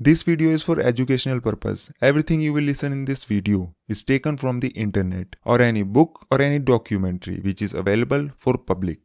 This 0.00 0.22
video 0.22 0.48
is 0.48 0.62
for 0.62 0.80
educational 0.80 1.42
purpose. 1.42 1.90
Everything 2.00 2.40
you 2.40 2.54
will 2.54 2.62
listen 2.62 2.90
in 2.90 3.04
this 3.04 3.26
video 3.26 3.74
is 3.86 4.02
taken 4.02 4.38
from 4.38 4.60
the 4.60 4.68
internet 4.68 5.36
or 5.44 5.60
any 5.60 5.82
book 5.82 6.24
or 6.30 6.40
any 6.40 6.58
documentary 6.58 7.38
which 7.40 7.60
is 7.60 7.74
available 7.74 8.24
for 8.38 8.54
public. 8.70 8.98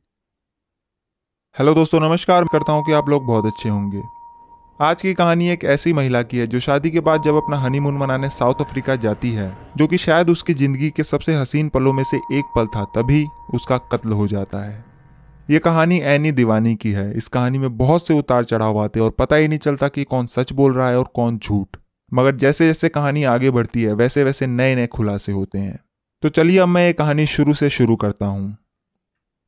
Hello 1.57 1.73
दोस्तों 1.73 1.99
नमस्कार 1.99 2.45
करता 2.51 2.73
हूँ 2.73 2.85
कि 2.85 2.93
आप 2.93 3.09
लोग 3.09 3.25
बहुत 3.27 3.45
अच्छे 3.45 3.69
होंगे 3.69 4.01
आज 4.79 5.01
की 5.01 5.13
कहानी 5.13 5.49
एक 5.49 5.65
ऐसी 5.75 5.93
महिला 5.93 6.21
की 6.23 6.37
है 6.37 6.47
जो 6.47 6.59
शादी 6.59 6.91
के 6.91 6.99
बाद 7.09 7.23
जब 7.23 7.43
अपना 7.43 7.59
हनीमून 7.59 7.97
मनाने 7.97 8.29
साउथ 8.29 8.61
अफ्रीका 8.61 8.95
जाती 9.07 9.31
है 9.33 9.51
जो 9.77 9.87
कि 9.87 9.97
शायद 9.97 10.29
उसकी 10.29 10.53
ज़िंदगी 10.53 10.89
के 10.97 11.03
सबसे 11.03 11.35
हसीन 11.35 11.69
पलों 11.69 11.93
में 11.93 12.03
से 12.03 12.21
एक 12.37 12.53
पल 12.55 12.67
था 12.75 12.85
तभी 12.95 13.25
उसका 13.53 13.77
कत्ल 13.91 14.11
हो 14.13 14.27
जाता 14.27 14.65
है 14.65 14.83
ये 15.49 15.59
कहानी 15.59 15.99
एनी 16.03 16.31
दीवानी 16.31 16.75
की 16.75 16.91
है। 16.91 17.11
इस 17.13 17.27
कहानी 17.27 17.57
में 17.57 17.77
बहुत 17.77 18.07
से 18.07 18.13
उतार 18.13 18.43
चढ़ाव 18.43 18.77
आते 18.79 18.99
हैं 18.99 19.05
और 19.05 19.11
पता 19.11 19.35
ही 19.35 19.47
नहीं 19.47 19.59
चलता 19.59 19.87
कि 19.87 20.03
कौन 20.03 20.25
सच 20.25 20.51
बोल 20.51 20.73
रहा 20.73 20.89
है 20.89 20.97
और 20.99 21.09
कौन 21.15 21.37
झूठ। 21.37 21.77
मगर 22.11 22.35
जैसे 22.35 22.67
जैसे 22.67 22.89
कहानी 22.89 23.23
आगे 23.23 23.49
बढ़ती 23.49 23.83
है 23.83 23.93
वैसे 23.93 24.23
वैसे 24.23 24.47
नए 24.47 24.75
नए 24.75 24.87
खुलासे 24.87 25.31
होते 25.31 25.57
हैं। 25.57 25.79
तो 26.23 26.29
चलिए 26.29 26.57
अब 26.57 26.67
मैं 26.67 26.85
ये 26.85 26.93
कहानी 26.93 27.25
शुरू 27.25 27.53
से 27.53 27.69
शुरू 27.69 27.95
करता 27.95 28.25
हूँ। 28.25 28.55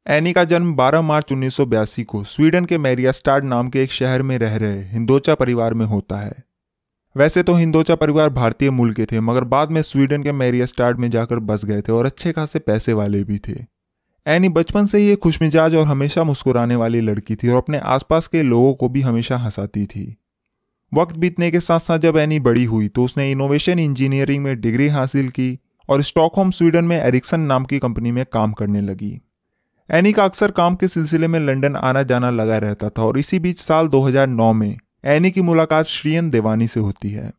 एनी 0.07 0.33
का 0.33 0.43
जन्म 0.43 0.73
12 0.75 1.01
मार्च 1.01 1.31
उन्नीस 1.31 1.55
सौ 1.55 1.65
बयासी 1.65 2.03
को 2.03 2.23
स्वीडन 2.23 2.65
के 2.65 2.77
मैरियास्टाड 2.77 3.43
नाम 3.43 3.69
के 3.69 3.81
एक 3.83 3.91
शहर 3.91 4.21
में 4.21 4.37
रह 4.37 4.55
रहे 4.55 4.83
हिंदोचा 4.83 5.35
परिवार 5.35 5.73
में 5.73 5.85
होता 5.85 6.17
है। 6.17 6.43
वैसे 7.15 7.43
तो 7.43 7.53
हिंदोचा 7.53 7.95
परिवार 7.95 8.29
भारतीय 8.29 8.69
मूल 8.69 8.93
के 8.93 9.05
थे, 9.05 9.19
मगर 9.19 9.43
बाद 9.43 9.71
में 9.71 9.81
स्वीडन 9.81 10.23
के 10.23 10.31
मैरियास्टाड 10.31 10.99
में 10.99 11.09
जाकर 11.09 11.39
बस 11.39 11.65
गए 11.65 11.81
थे 11.81 11.91
और 11.91 12.05
अच्छे 12.05 12.31
खासे 12.31 12.59
पैसे 12.59 12.93
वाले 12.93 13.23
भी 13.23 13.39
थे। 13.39 13.76
एनी, 14.27 14.49
बचपन 14.49 14.85
से 14.85 14.97
ही 14.97 15.09
एक 15.09 15.19
खुशमिजाज 15.19 15.75
और 15.75 15.85
हमेशा 15.85 16.23
मुस्कुराने 16.23 16.75
वाली 16.75 17.01
लड़की 17.01 17.35
थी 17.35 17.49
और 17.49 17.57
अपने 17.57 17.77
आसपास 17.77 18.27
के 18.27 18.41
लोगों 18.43 18.73
को 18.73 18.89
भी 18.89 19.01
हमेशा 19.01 19.37
हंसाती 19.37 19.85
थी। 19.85 20.17
वक्त 20.93 21.17
बीतने 21.17 21.51
के 21.51 21.59
साथ 21.59 21.79
साथ 21.79 21.99
जब 21.99 22.17
एनी 22.17 22.39
बड़ी 22.39 22.63
हुई 22.63 22.87
तो 22.87 23.03
उसने 23.03 23.31
इनोवेशन 23.31 23.79
इंजीनियरिंग 23.79 24.43
में 24.43 24.59
डिग्री 24.61 24.87
हासिल 24.87 25.29
की 25.29 25.59
और 25.89 26.03
स्टॉकहोम 26.03 26.51
स्वीडन 26.51 26.85
में 26.85 26.97
एरिक्सन 26.97 27.39
नाम 27.39 27.65
की 27.65 27.79
कंपनी 27.79 28.11
में 28.11 28.25
काम 28.33 28.51
करने 28.51 28.81
लगी। 28.81 29.21
एनी 29.91 30.11
का 30.11 30.25
अक्सर 30.25 30.51
काम 30.51 30.75
के 30.75 30.87
सिलसिले 30.87 31.27
में 31.27 31.39
लंदन 31.39 31.75
आना 31.75 32.03
जाना 32.03 32.29
लगा 32.29 32.57
रहता 32.57 32.89
था 32.89 33.03
और 33.03 33.19
इसी 33.19 33.39
बीच 33.39 33.59
साल 33.59 33.87
2009 33.87 34.51
में 34.53 34.77
एनी 35.05 35.31
की 35.31 35.41
मुलाकात 35.41 35.85
श्रीयन 35.85 36.29
देवानी 36.29 36.67
से 36.67 36.79
होती 36.79 37.11
है। 37.11 37.31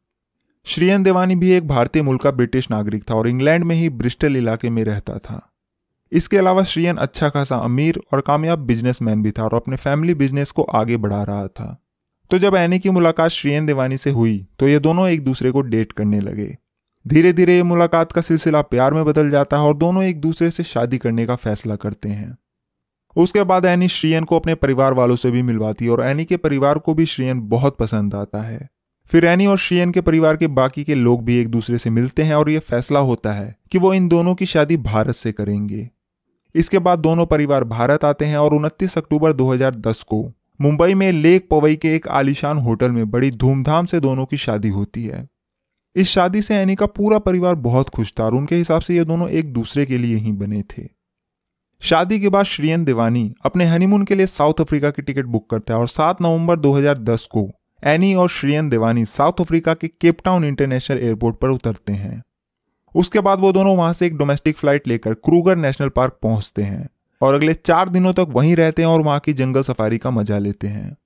श्रीयन 0.65 1.03
देवानी 1.03 1.37
भी 1.37 1.51
एक 1.51 1.69
भारतीय 1.69 2.03
मूल 2.03 2.17
का 2.17 2.31
ब्रिटिश 2.31 2.71
नागरिक 2.71 3.05
था 3.11 3.15
और 3.15 3.29
इंग्लैंड 3.29 3.65
में 3.65 3.77
ही 3.77 3.89
ब्रिस्टल 3.89 4.37
इलाके 4.37 4.71
में 4.71 4.84
रहता 4.84 5.19
था। 5.19 5.45
इसके 6.12 6.37
अलावा 6.37 6.62
श्रीयन 6.62 6.97
अच्छा 6.97 7.28
खासा 7.28 7.56
अमीर 7.56 8.01
और 8.12 8.20
कामयाब 8.20 8.59
बिजनेसमैन 8.59 9.23
भी 9.23 9.31
था 9.31 9.45
और 9.45 9.55
अपने 9.55 9.77
फैमिली 9.77 10.15
बिज़नेस 10.15 10.50
को 10.50 10.62
आगे 10.62 10.97
बढ़ा 10.97 11.23
रहा 11.23 11.47
था। 11.48 11.77
तो 12.31 12.39
जब 12.39 12.55
एनी 12.55 12.78
की 12.78 12.91
मुलाकात 12.91 13.31
श्रीयन 13.31 13.67
देवानी 13.67 13.97
से 13.97 14.11
हुई 14.11 14.47
तो 14.59 14.69
ये 14.69 14.78
दोनों 14.78 15.09
एक 15.09 15.25
दूसरे 15.25 15.50
को 15.50 15.61
डेट 15.61 15.92
करने 15.92 16.20
लगे। 16.20 16.56
धीरे 17.06 17.33
धीरे 17.33 17.55
ये 17.56 17.62
मुलाकात 17.62 18.12
का 18.12 18.20
सिलसिला 18.20 18.62
प्यार 18.62 18.95
में 18.95 19.05
बदल 19.05 19.31
जाता 19.31 19.56
है 19.56 19.62
और 19.62 19.77
दोनों 19.77 20.03
एक 20.05 20.20
दूसरे 20.20 20.50
से 20.50 20.62
शादी 20.62 20.98
करने 20.98 21.27
का 21.27 21.37
फैसला 21.37 21.77
करते 21.77 22.09
हैं। 22.09 22.37
उसके 23.17 23.43
बाद 23.43 23.65
एनी 23.65 23.89
श्रीयन 23.89 24.25
को 24.25 24.37
अपने 24.37 24.55
परिवार 24.55 24.93
वालों 24.93 25.17
से 25.17 25.31
भी 25.31 25.43
मिलवाती 25.43 25.84
है 25.84 25.91
और 25.91 26.05
एनी 26.06 26.25
के 26.25 26.37
परिवार 26.37 26.78
को 26.78 26.95
भी 26.95 27.06
श्रीयन 27.06 27.41
बहुत 27.41 27.77
पसंद 27.77 28.15
आता 28.15 28.43
है। 28.43 28.69
फिर 29.11 29.25
एनी 29.25 29.47
और 29.47 29.59
श्रीयन 29.59 29.91
के 29.91 30.00
परिवार 30.00 30.37
के 30.37 30.47
बाकी 30.47 30.84
के 30.84 30.95
लोग 30.95 31.25
भी 31.25 31.37
एक 31.37 31.48
दूसरे 31.48 31.78
से 31.78 31.91
मिलते 31.91 32.22
हैं 32.22 32.34
और 32.34 32.50
यह 32.50 32.59
फैसला 32.59 33.00
होता 33.00 33.33
है 33.33 33.56
कि 33.70 33.78
वो 33.78 33.95
इन 33.95 34.09
दोनों 34.09 34.34
की 34.34 34.47
शादी 34.47 34.77
भारत 34.77 35.15
से 35.15 35.33
करेंगे। 35.33 35.91
इसके 36.55 36.79
बाद 36.79 36.99
दोनों 36.99 37.27
परिवार 37.27 37.65
भारत 37.65 38.05
आते 38.05 38.25
हैं 38.25 38.39
और 38.39 38.55
29 38.55 38.99
अक्टूबर 38.99 39.33
2010 39.33 40.03
को 40.03 40.33
मुंबई 40.61 40.95
में 40.95 41.13
लेक 41.13 41.49
पवई 41.51 41.77
के 41.77 41.95
एक 41.95 42.09
आलिशान 42.09 42.59
होटल 42.59 42.91
में 42.91 43.11
बड़ी 43.11 43.31
धूमधाम 43.31 43.87
से 43.87 44.01
दोनों 44.01 44.27
की 44.27 44.37
शादी 44.37 44.69
होती 44.69 45.05
है। 45.05 45.29
इस 45.97 46.09
शादी 46.09 46.43
से 46.43 46.57
एनी 46.57 46.75
का 46.75 46.87
पूरा 46.87 47.19
परिवार 47.19 47.55
बहुत 47.55 47.89
खुश 47.89 48.15
था 48.21 48.25
और 48.25 48.35
उनके 48.35 48.57
हिसाब 48.57 48.81
से 48.81 48.97
ये 48.97 49.05
दोनों 49.05 49.29
एक 49.29 49.53
दूसरे 49.53 49.87
के 49.87 49.99
लिए 49.99 50.17
ही 50.17 50.33
बने 50.33 50.63
थे। 50.63 50.89
शादी 51.83 52.21
के 52.21 52.28
बाद 52.28 52.45
श्रीयन 52.45 52.84
देवानी 52.84 53.34
अपने 53.45 53.65
हनीमून 53.65 54.05
के 54.05 54.15
लिए 54.15 54.27
साउथ 54.27 54.61
अफ्रीका 54.61 54.91
की 54.91 55.03
टिकट 55.03 55.25
बुक 55.25 55.51
करता 55.51 55.75
है 55.75 55.81
और 55.81 55.89
7 55.89 56.22
नवंबर 56.22 56.56
2010 56.56 57.27
को 57.27 57.51
एनी 57.84 58.15
और 58.15 58.28
श्रीयन 58.28 58.69
देवानी 58.69 59.05
साउथ 59.05 59.41
अफ्रीका 59.41 59.75
के 59.75 59.89
केपटाउन 59.89 60.45
इंटरनेशनल 60.45 60.99
एयरपोर्ट 60.99 61.37
पर 61.37 61.49
उतरते 61.49 61.93
हैं। 61.93 62.22
उसके 62.94 63.21
बाद 63.21 63.41
वो 63.41 63.53
दोनों 63.53 63.76
वहाँ 63.76 63.93
से 63.93 64.06
एक 64.06 64.16
डोमेस्टिक 64.16 64.59
फ़्लाइट 64.59 64.88
लेकर 64.88 65.15
क्रूगर 65.15 65.56
नेशनल 65.56 65.88
पार्क 65.88 66.19
पहुँचते 66.22 66.62
हैं 66.62 66.88
और 67.21 67.34
अगले 67.34 67.54
चार 67.54 67.88
दिनों 67.88 68.12
तक 68.12 68.26
वहीं 68.28 68.56
रहते 68.56 68.82
हैं 68.82 68.88
और 68.88 69.00
वहाँ 69.00 69.21
की 69.21 69.32
जंगल 69.32 69.62
सफारी 69.62 69.99
का 69.99 70.10
मज़ा 70.10 70.38
लेते 70.38 70.66
हैं। 70.66 70.97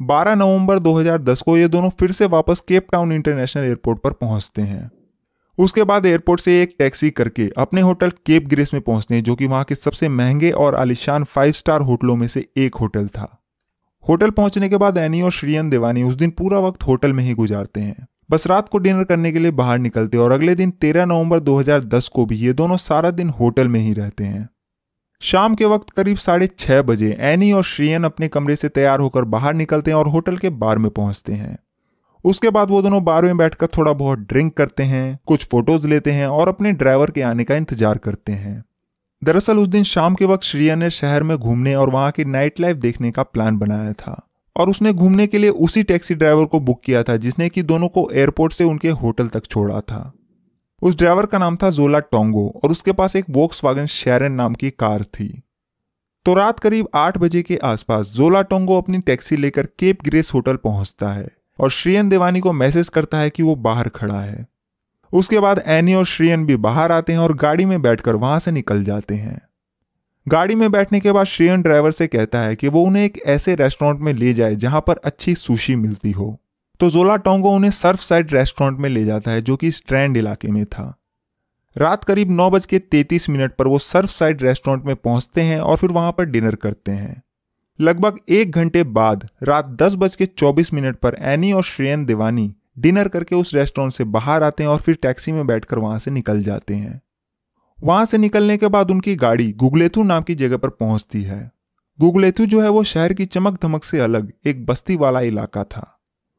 12 0.00 0.34
नवंबर 0.34 0.78
2010 0.78 1.42
को 1.42 1.56
ये 1.56 1.68
दोनों 1.68 1.90
फिर 1.90 2.12
से 2.12 2.26
वापस 2.26 2.60
केप 2.60 2.86
टाउन 2.92 3.12
इंटरनेशनल 3.12 3.64
एयरपोर्ट 3.64 4.00
पर 4.00 4.12
पहुँचते 4.12 4.62
हैं। 4.62 4.90
उसके 5.58 5.84
बाद 5.84 6.06
एयरपोर्ट 6.06 6.40
से 6.40 6.62
एक 6.62 6.74
टैक्सी 6.78 7.10
करके 7.10 7.50
अपने 7.56 7.80
होटल 7.80 8.10
केप 8.10 8.46
ग्रेस 8.48 8.74
में 8.74 8.82
पहुँचते 8.82 9.14
हैं, 9.14 9.22
जो 9.22 9.34
कि 9.34 9.46
वहाँ 9.46 9.64
के 9.64 9.74
सबसे 9.74 10.08
महँगे 10.08 10.50
और 10.50 10.74
आलिशान 10.74 11.24
फाइव 11.24 11.52
स्टार 11.52 11.80
होटलों 11.80 12.16
में 12.16 12.26
से 12.28 12.46
एक 12.56 12.74
होटल 12.74 13.08
था। 13.08 13.36
होटल 14.08 14.30
पहुँचने 14.30 14.68
के 14.68 14.76
बाद 14.76 14.98
एनी 14.98 15.22
और 15.22 15.32
श्रीयन 15.32 15.70
देवानी 15.70 16.02
उस 16.02 16.14
दिन 16.14 16.30
पूरा 16.30 16.58
वक्त 16.58 16.82
होटल 16.82 17.12
में 17.12 17.24
ही 17.24 17.34
गुजारते 17.34 17.80
हैं। 17.80 18.06
बस 18.30 18.46
रात 18.46 18.68
को 18.68 18.78
डिनर 18.78 19.04
करने 19.04 19.32
के 19.32 19.38
लिए 19.38 19.50
बाहर 19.50 19.78
निकलते 19.78 20.16
और 20.16 20.32
अगले 20.32 20.54
दिन 20.54 20.70
13 20.70 21.04
नवंबर 21.04 21.40
2010 21.40 22.08
को 22.08 22.26
भी 22.26 22.36
ये 22.36 22.52
दोनों 22.52 22.76
सारा 22.76 23.10
दिन 23.10 23.28
होटल 23.28 23.68
में 23.68 23.80
ही 23.80 23.92
रहते 23.92 24.24
हैं। 24.24 24.48
शाम 25.22 25.54
के 25.54 25.64
वक्त 25.64 25.90
करीब 25.90 26.16
साढ़े 26.16 26.46
छह 26.58 26.82
बजे 26.82 27.16
एनी 27.20 27.50
और 27.52 27.64
श्रीयन 27.64 28.04
अपने 28.04 28.28
कमरे 28.28 28.56
से 28.56 28.68
तैयार 28.68 29.00
होकर 29.00 29.24
बाहर 29.24 29.54
निकलते 29.54 29.90
हैं 29.90 29.98
और 29.98 30.08
होटल 30.08 30.36
के 30.36 30.50
बार 30.50 30.78
में 30.78 30.90
पहुँचते 30.90 31.32
हैं। 31.32 31.58
उसके 32.24 32.50
बाद 32.50 32.70
वो 32.70 32.82
दोनों 32.82 33.04
बार 33.04 33.24
में 33.24 33.36
बैठकर 33.36 33.66
थोड़ा 33.66 33.92
बहुत 33.92 34.18
ड्रिंक 34.18 34.56
करते 34.56 34.82
हैं, 34.82 35.18
कुछ 35.26 35.46
फ़ोटोज़ 35.46 35.88
लेते 35.88 36.10
हैं 36.10 36.26
और 36.26 36.48
अपने 36.48 36.72
ड्राइवर 36.72 37.10
के 37.10 37.22
आने 37.22 37.44
का 37.44 37.56
इंतज़ार 37.56 37.98
करते 37.98 38.32
हैं। 38.32 38.64
दरअसल 39.22 39.58
उस 39.58 39.68
दिन 39.68 39.84
शाम 39.84 40.14
के 40.14 40.24
वक्त 40.24 40.44
श्रीयन 40.44 40.78
ने 40.78 40.90
शहर 40.90 41.22
में 41.22 41.36
घूमने 41.38 41.74
और 41.74 41.90
वहाँ 41.90 42.10
की 42.10 42.24
नाइट 42.24 42.60
लाइफ 42.60 42.76
देखने 42.76 43.10
का 43.10 43.22
प्लान 43.22 43.58
बनाया 43.58 43.92
था। 43.92 44.29
और 44.56 44.70
उसने 44.70 44.92
घूमने 44.92 45.26
के 45.26 45.38
लिए 45.38 45.50
उसी 45.50 45.82
टैक्सी 45.82 46.14
ड्राइवर 46.14 46.44
को 46.44 46.60
बुक 46.60 46.80
किया 46.84 47.02
था, 47.02 47.16
जिसने 47.16 47.48
कि 47.48 47.62
दोनों 47.62 47.88
को 47.88 48.08
एयरपोर्ट 48.12 48.52
से 48.52 48.64
उनके 48.64 48.88
होटल 48.88 49.28
तक 49.28 49.46
छोड़ा 49.46 49.80
था। 49.80 50.12
उस 50.82 50.96
ड्राइवर 50.96 51.26
का 51.26 51.38
नाम 51.38 51.56
था 51.56 51.70
जोला 51.70 51.98
टोंगो 51.98 52.60
और 52.64 52.70
उसके 52.70 52.92
पास 52.92 53.16
एक 53.16 53.24
वोक्स 53.30 53.64
वागन 53.64 53.86
शेरन 53.86 54.32
नाम 54.32 54.54
की 54.54 54.70
कार 54.70 55.02
थी। 55.02 55.42
तो 56.26 56.34
रात 56.34 56.58
करीब 56.58 56.88
आठ 56.94 57.18
बजे 57.18 57.42
के 57.42 57.56
आसपास 57.56 58.06
जोला 58.06 58.42
टोंगो 58.42 58.78
अपनी 58.78 58.98
टैक्सी 58.98 59.36
लेकर 59.36 59.66
केप 59.78 60.02
ग्रेस 60.04 60.34
होटल 60.34 60.56
पहुँचता 60.56 61.08
है 61.08 61.28
और 61.58 61.70
श्रीयन 61.70 62.08
देवानी 62.08 62.40
को 62.40 62.52
मैसेज 62.52 62.88
करता 62.88 63.18
है 63.18 63.30
कि 63.30 63.42
वो 63.42 63.54
बाहर 63.56 63.88
खड़ा 63.88 64.20
है। 64.20 64.46
उसके 65.12 65.40
बाद 65.40 65.62
एनी 65.66 65.94
और 65.94 66.04
श्रीयन 66.06 66.46
भी 66.46 66.56
बाहर 66.56 66.92
आते 66.92 67.12
हैं 67.12 67.20
और 67.20 67.36
गाड़ी 67.36 67.64
में 67.64 67.82
बैठकर 67.82 68.14
वहाँ 68.14 68.38
से 68.38 68.50
निकल 68.50 68.84
जाते 68.84 69.14
हैं। 69.14 69.40
गाड़ी 70.28 70.54
में 70.54 70.70
बैठने 70.72 71.00
के 71.00 71.12
बाद 71.12 71.26
श्रेयन 71.26 71.62
ड्राइवर 71.62 71.90
से 71.90 72.06
कहता 72.06 72.40
है 72.40 72.56
कि 72.56 72.68
वो 72.68 72.82
उन्हें 72.82 73.04
एक 73.04 73.18
ऐसे 73.26 73.54
रेस्टोरेंट 73.54 74.00
में 74.00 74.12
ले 74.12 74.34
जाए 74.34 74.56
जहाँ 74.56 74.80
पर 74.80 74.96
अच्छी 74.96 75.34
सुशी 75.34 75.76
मिलती 75.76 76.10
हो। 76.10 76.38
तो 76.80 76.90
जोला 76.90 77.16
टोंगो 77.16 77.50
उन्हें 77.50 77.70
सर्फ 77.70 78.00
साइड 78.00 78.32
रेस्टोरेंट 78.32 78.78
में 78.78 78.88
ले 78.88 79.04
जाता 79.04 79.30
है 79.30 79.42
जो 79.42 79.56
कि 79.56 79.70
स्ट्रैंड 79.70 80.16
इलाके 80.16 80.48
में 80.48 80.64
था। 80.64 80.94
रात 81.76 82.04
करीब 82.04 82.30
नौ 82.30 82.50
बज 82.50 82.66
के 82.66 82.78
तैतीस 82.78 83.28
मिनट 83.28 83.54
पर 83.56 83.66
वो 83.66 83.78
सर्फ 83.78 84.10
साइड 84.10 84.42
रेस्टोरेंट 84.42 84.84
में 84.84 84.96
पहुँचते 84.96 85.40
हैं 85.40 85.60
और 85.60 85.76
फिर 85.76 85.90
वहाँ 85.90 86.12
पर 86.12 86.24
डिनर 86.24 86.54
करते 86.54 86.92
हैं। 86.92 87.22
लगभग 87.80 88.18
एक 88.28 88.50
घंटे 88.50 88.84
बाद, 88.84 89.28
रात 89.42 89.66
दस 89.82 89.94
बज 89.94 90.16
के 90.16 90.26
चौबीस 90.26 90.74
मिनट 90.74 90.96
पर 90.96 91.16
एनी 91.20 91.52
और 91.52 91.64
श्रेयन 91.64 92.04
देवानी 92.04 92.54
डिनर 92.78 93.08
करके 93.08 93.36
उस 93.36 93.54
रेस्टोरेंट 93.54 93.92
से 93.92 94.04
बाहर 94.04 94.42
आते 94.42 94.62
हैं 94.62 94.70
और 94.70 94.78
फिर 94.78 94.98
टैक्सी 95.02 95.32
में 95.32 95.46
बैठकर 95.46 95.78
वहाँ 95.78 95.98
से 95.98 96.10
निकल 96.10 96.42
जाते 96.42 96.74
हैं। 96.74 97.00
वहाँ 97.82 98.04
से 98.06 98.18
निकलने 98.18 98.56
के 98.56 98.68
बाद 98.68 98.90
उनकी 98.90 99.14
गाड़ी 99.16 99.50
गुगलेथू 99.52 100.02
नाम 100.02 100.22
की 100.22 100.34
जगह 100.34 100.56
पर 100.56 100.68
पहुँचती 100.70 101.22
है। 101.22 101.50
गुगलेथू 101.98 102.46
जो 102.46 102.60
है 102.60 102.68
वो 102.68 102.82
शहर 102.84 103.12
की 103.12 103.24
चमक 103.26 103.58
धमक 103.62 103.84
से 103.84 104.00
अलग 104.00 104.32
एक 104.46 104.64
बस्ती 104.66 104.96
वाला 104.96 105.20
इलाका 105.20 105.64
था। 105.64 105.86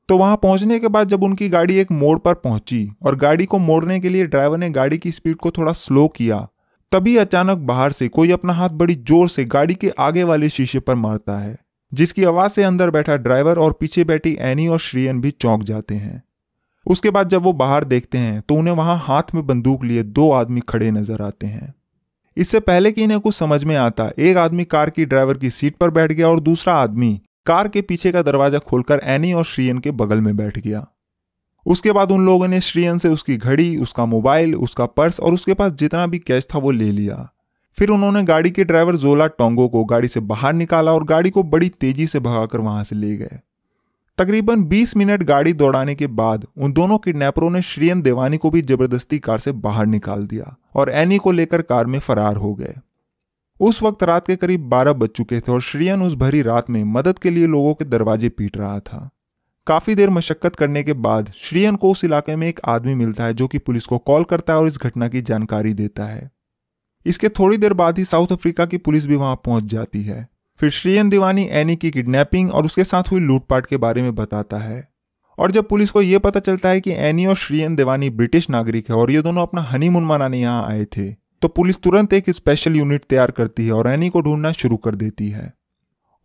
तो 0.09 0.17
वहाँ 0.17 0.37
पहुँचने 0.37 0.79
के 0.79 0.87
बाद 0.87 1.07
जब 1.07 1.23
उनकी 1.23 1.49
गाड़ी 1.49 1.75
एक 1.75 1.91
मोड़ 1.91 2.17
पर 2.19 2.33
पहुँची 2.35 2.87
और 3.03 3.15
गाड़ी 3.15 3.45
को 3.45 3.57
मोड़ने 3.59 3.99
के 3.99 4.09
लिए 4.09 4.27
ड्राइवर 4.27 4.57
ने 4.57 4.69
गाड़ी 4.69 4.97
की 4.97 5.11
स्पीड 5.11 5.35
को 5.35 5.51
थोड़ा 5.51 5.71
स्लो 5.73 6.07
किया, 6.07 6.47
तभी 6.91 7.15
अचानक 7.17 7.57
बाहर 7.57 7.91
से 7.91 8.07
कोई 8.07 8.31
अपना 8.31 8.53
हाथ 8.53 8.69
बड़ी 8.69 8.95
ज़ोर 8.97 9.29
से 9.29 9.45
गाड़ी 9.45 9.75
के 9.75 9.89
आगे 9.99 10.23
वाले 10.23 10.49
शीशे 10.49 10.79
पर 10.79 10.95
मारता 10.95 11.37
है, 11.39 11.57
जिसकी 11.91 12.23
आवाज़ 12.23 12.51
से 12.51 12.63
अंदर 12.63 12.89
बैठा 12.89 13.15
ड्राइवर 13.17 13.59
और 13.59 13.73
पीछे 13.73 14.03
बैठी 14.03 14.37
एनी 14.41 14.67
और 14.67 14.79
श्रीयन 14.79 15.21
भी 15.21 15.31
चौंक 15.31 15.63
जाते 15.63 15.95
हैं। 15.95 16.21
उसके 16.85 17.09
बाद 17.09 17.29
जब 17.29 17.41
वो 17.41 17.53
बाहर 17.55 17.83
देखते 17.83 18.17
हैं 18.17 18.41
तो 18.41 18.55
उन्हें 18.55 18.73
वहाँ 18.75 18.97
हाथ 18.99 19.33
में 19.35 19.45
बंदूक 19.47 19.83
लिए 19.83 20.03
दो 20.03 20.29
आदमी 20.31 20.61
खड़े 20.69 20.91
नज़र 20.91 21.21
आते 21.21 21.47
हैं। 21.47 21.73
इससे 22.37 22.59
पहले 22.61 22.91
कि 22.91 23.03
इन्हें 23.03 23.19
कुछ 23.19 23.35
समझ 23.35 23.63
में 23.63 23.75
आता, 23.75 24.09
एक 24.19 24.37
आदमी 24.37 24.63
कार 24.65 24.89
की 24.89 25.05
ड्राइवर 25.05 25.37
की 25.37 25.49
सीट 25.49 25.75
पर 25.75 25.89
बैठ 25.89 26.11
गया 26.11 26.27
और 26.27 26.39
दूसरा 26.39 26.73
आदमी 26.75 27.19
कार 27.45 27.67
के 27.67 27.81
पीछे 27.81 28.11
का 28.11 28.21
दरवाज़ा 28.21 28.59
खोलकर 28.59 28.99
एनी 29.05 29.33
और 29.33 29.45
श्रीयन 29.45 29.79
के 29.79 29.91
बगल 29.93 30.21
में 30.21 30.35
बैठ 30.37 30.57
गया। 30.59 30.85
उसके 31.65 31.91
बाद 31.91 32.11
उन 32.11 32.25
लोगों 32.25 32.47
ने 32.47 32.61
श्रीयन 32.61 32.97
से 32.97 33.09
उसकी 33.09 33.37
घड़ी, 33.37 33.77
उसका 33.77 34.05
मोबाइल, 34.05 34.55
उसका 34.55 34.85
पर्स 34.85 35.19
और 35.19 35.33
उसके 35.33 35.53
पास 35.53 35.71
जितना 35.71 36.05
भी 36.07 36.19
कैश 36.19 36.47
था 36.55 36.59
वो 36.59 36.71
ले 36.71 36.91
लिया। 36.91 37.27
फिर 37.77 37.89
उन्होंने 37.89 38.23
गाड़ी 38.23 38.51
के 38.51 38.63
ड्राइवर 38.63 38.95
जोला 38.95 39.27
टोंगो 39.27 39.67
को 39.67 39.83
गाड़ी 39.85 40.07
से 40.07 40.19
बाहर 40.21 40.53
निकाला 40.53 40.93
और 40.93 41.03
गाड़ी 41.03 41.29
को 41.29 41.43
बड़ी 41.43 41.69
तेज़ी 41.71 42.07
से 42.07 42.19
भगाकर 42.19 42.59
वहाँ 42.59 42.83
से 42.83 42.95
ले 42.95 43.15
गए। 43.15 43.39
तकरीबन 44.17 44.63
20 44.63 44.95
मिनट 44.97 45.23
गाड़ी 45.23 45.53
दौड़ाने 45.53 45.95
के 45.95 46.07
बाद 46.07 46.45
उन 46.57 46.73
दोनों 46.73 46.97
किडनैपरों 46.97 47.49
ने 47.49 47.61
श्रीयन 47.61 48.01
देवानी 48.01 48.37
को 48.37 48.49
भी 48.49 48.61
ज़बरदस्ती 48.61 49.19
कार 49.19 49.39
से 49.39 49.51
बाहर 49.51 49.85
निकाल 49.85 50.25
दिया 50.27 50.55
और 50.75 50.89
एनी 50.89 51.17
को 51.17 51.31
लेकर 51.31 51.61
कार 51.61 51.85
में 51.85 51.99
फरार 51.99 52.35
हो 52.35 52.53
गए। 52.55 52.73
उस 53.59 53.81
वक्त 53.83 54.03
रात 54.03 54.27
के 54.27 54.35
करीब 54.35 54.69
12 54.69 54.93
बज 54.93 55.09
चुके 55.09 55.39
थे 55.39 55.51
और 55.51 55.61
श्रीयन 55.61 56.01
उस 56.01 56.15
भरी 56.15 56.41
रात 56.41 56.69
में 56.69 56.83
मदद 56.83 57.19
के 57.19 57.29
लिए 57.29 57.47
लोगों 57.47 57.73
के 57.73 57.85
दरवाजे 57.85 58.29
पीट 58.29 58.57
रहा 58.57 58.79
था। 58.79 59.09
काफ़ी 59.67 59.95
देर 59.95 60.09
मशक्कत 60.09 60.55
करने 60.55 60.83
के 60.83 60.93
बाद 60.93 61.31
श्रीयन 61.37 61.75
को 61.75 61.91
उस 61.91 62.03
इलाके 62.03 62.35
में 62.35 62.47
एक 62.47 62.59
आदमी 62.65 62.95
मिलता 62.95 63.23
है 63.23 63.33
जो 63.33 63.47
कि 63.47 63.57
पुलिस 63.57 63.85
को 63.85 63.97
कॉल 63.97 64.23
करता 64.23 64.53
है 64.53 64.59
और 64.59 64.67
इस 64.67 64.77
घटना 64.77 65.07
की 65.07 65.21
जानकारी 65.21 65.73
देता 65.73 66.05
है। 66.05 66.31
इसके 67.05 67.29
थोड़ी 67.29 67.57
देर 67.57 67.73
बाद 67.73 67.97
ही 67.97 68.05
साउथ 68.05 68.31
अफ्रीका 68.31 68.65
की 68.65 68.77
पुलिस 68.77 69.05
भी 69.05 69.15
वहाँ 69.15 69.35
पहुँच 69.35 69.63
जाती 69.63 70.03
है। 70.03 70.27
फिर 70.61 70.69
श्रीयन 70.69 71.09
दीवानी 71.09 71.47
एनी 71.51 71.75
की 71.75 71.89
किडनैपिंग 71.91 72.51
और 72.51 72.65
उसके 72.65 72.83
साथ 72.83 73.03
हुई 73.03 73.19
लूटपाट 73.19 73.65
के 73.65 73.77
बारे 73.77 74.01
में 74.01 74.13
बताता 74.15 74.57
है। 74.57 74.87
और 75.37 75.51
जब 75.51 75.67
पुलिस 75.67 75.91
को 75.91 76.01
यह 76.01 76.19
पता 76.19 76.39
चलता 76.39 76.69
है 76.69 76.81
कि 76.81 76.91
एनी 76.97 77.25
और 77.25 77.35
श्रीयन 77.35 77.75
देवानी 77.75 78.09
ब्रिटिश 78.09 78.49
नागरिक 78.49 78.89
है 78.89 78.95
और 78.95 79.11
ये 79.11 79.21
दोनों 79.21 79.41
अपना 79.41 79.61
हनीमून 79.61 80.03
मनाने 80.05 80.39
यहाँ 80.39 80.67
आए 80.67 80.83
थे 80.87 81.07
तो 81.41 81.47
पुलिस 81.47 81.77
तुरंत 81.77 82.13
एक 82.13 82.29
स्पेशल 82.29 82.75
यूनिट 82.75 83.03
तैयार 83.03 83.31
करती 83.31 83.65
है 83.65 83.71
और 83.71 83.87
एनी 83.87 84.09
को 84.09 84.21
ढूंढना 84.21 84.51
शुरू 84.51 84.77
कर 84.77 84.95
देती 84.95 85.29
है। 85.29 85.51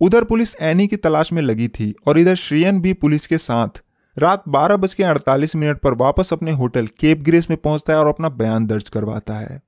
उधर 0.00 0.24
पुलिस 0.24 0.54
एनी 0.62 0.86
की 0.86 0.96
तलाश 0.96 1.32
में 1.32 1.40
लगी 1.42 1.68
थी 1.68 1.94
और 2.06 2.18
इधर 2.18 2.34
श्रीयन 2.34 2.80
भी 2.80 2.92
पुलिस 2.94 3.26
के 3.26 3.38
साथ 3.38 3.82
रात 4.16 4.42
बारह 4.48 4.76
बज 4.76 4.94
के 4.94 5.04
अड़तालीस 5.04 5.56
मिनट 5.56 5.78
पर 5.78 5.94
वापस 5.94 6.32
अपने 6.32 6.52
होटल 6.52 6.86
केप 7.00 7.22
ग्रेस 7.22 7.48
में 7.50 7.56
पहुँचता 7.58 7.92
है 7.92 7.98
और 7.98 8.08
अपना 8.08 8.28
बयान 8.28 8.66
दर्ज 8.66 8.88
करवाता 8.88 9.34
है। 9.34 9.60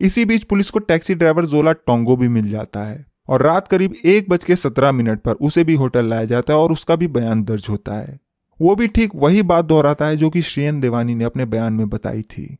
इसी 0.00 0.24
बीच 0.24 0.44
पुलिस 0.44 0.70
को 0.70 0.78
टैक्सी 0.78 1.14
ड्राइवर 1.14 1.46
जोला 1.46 1.72
टोंगो 1.72 2.16
भी 2.16 2.28
मिल 2.28 2.48
जाता 2.48 2.84
है। 2.84 3.09
और 3.30 3.42
रात 3.42 3.68
करीब 3.68 3.94
एक 4.04 4.28
बज 4.28 4.44
के 4.44 4.56
सत्रह 4.56 4.92
मिनट 4.92 5.20
पर 5.20 5.32
उसे 5.32 5.64
भी 5.64 5.74
होटल 5.74 6.06
लाया 6.06 6.24
जाता 6.24 6.52
है 6.52 6.58
और 6.58 6.72
उसका 6.72 6.96
भी 6.96 7.08
बयान 7.08 7.42
दर्ज 7.44 7.66
होता 7.68 7.94
है। 7.94 8.18
वो 8.60 8.74
भी 8.76 8.88
ठीक 8.88 9.10
वही 9.14 9.42
बात 9.42 9.64
दोहराता 9.64 10.06
है 10.06 10.16
जो 10.16 10.30
कि 10.30 10.42
श्रीयन 10.42 10.80
देवानी 10.80 11.14
ने 11.14 11.24
अपने 11.24 11.44
बयान 11.44 11.72
में 11.72 11.88
बताई 11.88 12.22
थी। 12.22 12.56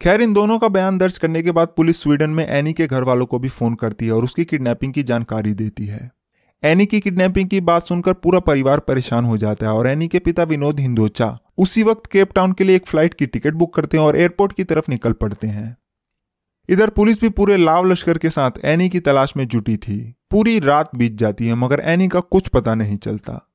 खैर, 0.00 0.20
इन 0.20 0.32
दोनों 0.32 0.58
का 0.58 0.68
बयान 0.68 0.98
दर्ज 0.98 1.18
करने 1.18 1.42
के 1.42 1.50
बाद 1.50 1.68
पुलिस 1.68 2.02
स्वीडन 2.02 2.30
में 2.30 2.46
एनी 2.46 2.72
के 2.72 2.86
घर 2.86 3.02
वालों 3.02 3.26
को 3.26 3.38
भी 3.38 3.48
फ़ोन 3.48 3.74
करती 3.74 4.06
है 4.06 4.12
और 4.12 4.24
उसकी 4.24 4.44
किडनैपिंग 4.44 4.92
की 4.92 5.02
जानकारी 5.02 5.52
देती 5.54 5.86
है। 5.86 6.10
एनी 6.62 6.86
की 6.86 7.00
किडनैपिंग 7.00 7.48
की 7.48 7.60
बात 7.60 7.84
सुनकर 7.84 8.12
पूरा 8.12 8.38
परिवार 8.40 8.78
परेशान 8.78 9.24
हो 9.24 9.36
जाता 9.38 9.66
है 9.66 9.72
और 9.72 9.86
एनी 9.86 10.08
के 10.08 10.18
पिता 10.18 10.42
विनोद 10.42 10.80
हिंदोचा 10.80 11.38
उसी 11.58 11.82
वक्त 11.82 12.06
केप 12.06 12.32
टाउन 12.34 12.52
के 12.52 12.64
लिए 12.64 12.76
एक 12.76 12.86
फ़्लाइट 12.86 13.14
की 13.14 13.26
टिकट 13.26 13.54
बुक 13.54 13.74
करते 13.74 13.96
हैं 13.96 14.04
और 14.04 14.16
एयरपोर्ट 14.16 14.52
की 14.52 14.64
तरफ़ 14.64 14.90
निकल 14.90 15.12
पड़ते 15.12 15.46
हैं। 15.46 15.76
इधर 16.70 16.90
पुलिस 16.90 17.20
भी 17.20 17.28
पूरे 17.28 17.56
लाव 17.56 17.84
लश्कर 17.84 18.18
के 18.18 18.30
साथ 18.30 18.50
एनी 18.64 18.88
की 18.88 19.00
तलाश 19.00 19.32
में 19.36 19.48
जुटी 19.48 19.76
थी। 19.76 20.14
पूरी 20.30 20.58
रात 20.58 20.90
बीत 20.96 21.12
जाती 21.12 21.46
है, 21.46 21.54
मगर 21.54 21.80
एनी 21.80 22.08
का 22.08 22.20
कुछ 22.20 22.48
पता 22.48 22.74
नहीं 22.74 22.96
चलता। 22.96 23.48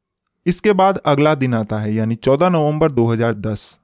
इसके 0.46 0.74
बाद 0.74 0.98
अगला 0.98 1.36
दिन 1.36 1.54
आता 1.54 1.80
है, 1.80 1.94
यानी 1.94 2.16
14 2.16 2.50
नवंबर 2.50 2.92
2010 2.92 3.80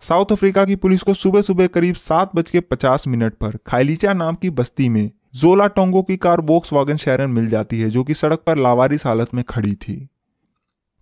साउथ 0.00 0.32
अफ्रीका 0.32 0.64
की 0.64 0.76
पुलिस 0.76 1.02
को 1.02 1.14
सुबह 1.14 1.42
सुबह 1.42 1.66
करीब 1.66 1.94
सात 1.94 2.30
बज 2.34 2.50
के 2.50 2.60
पचास 2.60 3.08
मिनट 3.08 3.34
पर 3.34 3.58
खाइलीचा 3.66 4.14
नाम 4.14 4.34
की 4.34 4.50
बस्ती 4.50 4.88
में 4.88 5.10
जोला 5.34 5.66
टोंगो 5.66 6.02
की 6.02 6.16
कार 6.16 6.40
वोक्स 6.40 6.72
वागन 6.72 6.96
शहरन 6.96 7.30
मिल 7.30 7.48
जाती 7.48 7.80
है, 7.80 7.90
जो 7.90 8.04
कि 8.04 8.14
सड़क 8.14 8.38
पर 8.38 8.58
लावारिस 8.58 9.06
हालत 9.06 9.34
में 9.34 9.44
खड़ी 9.44 9.74
थी। 9.74 10.08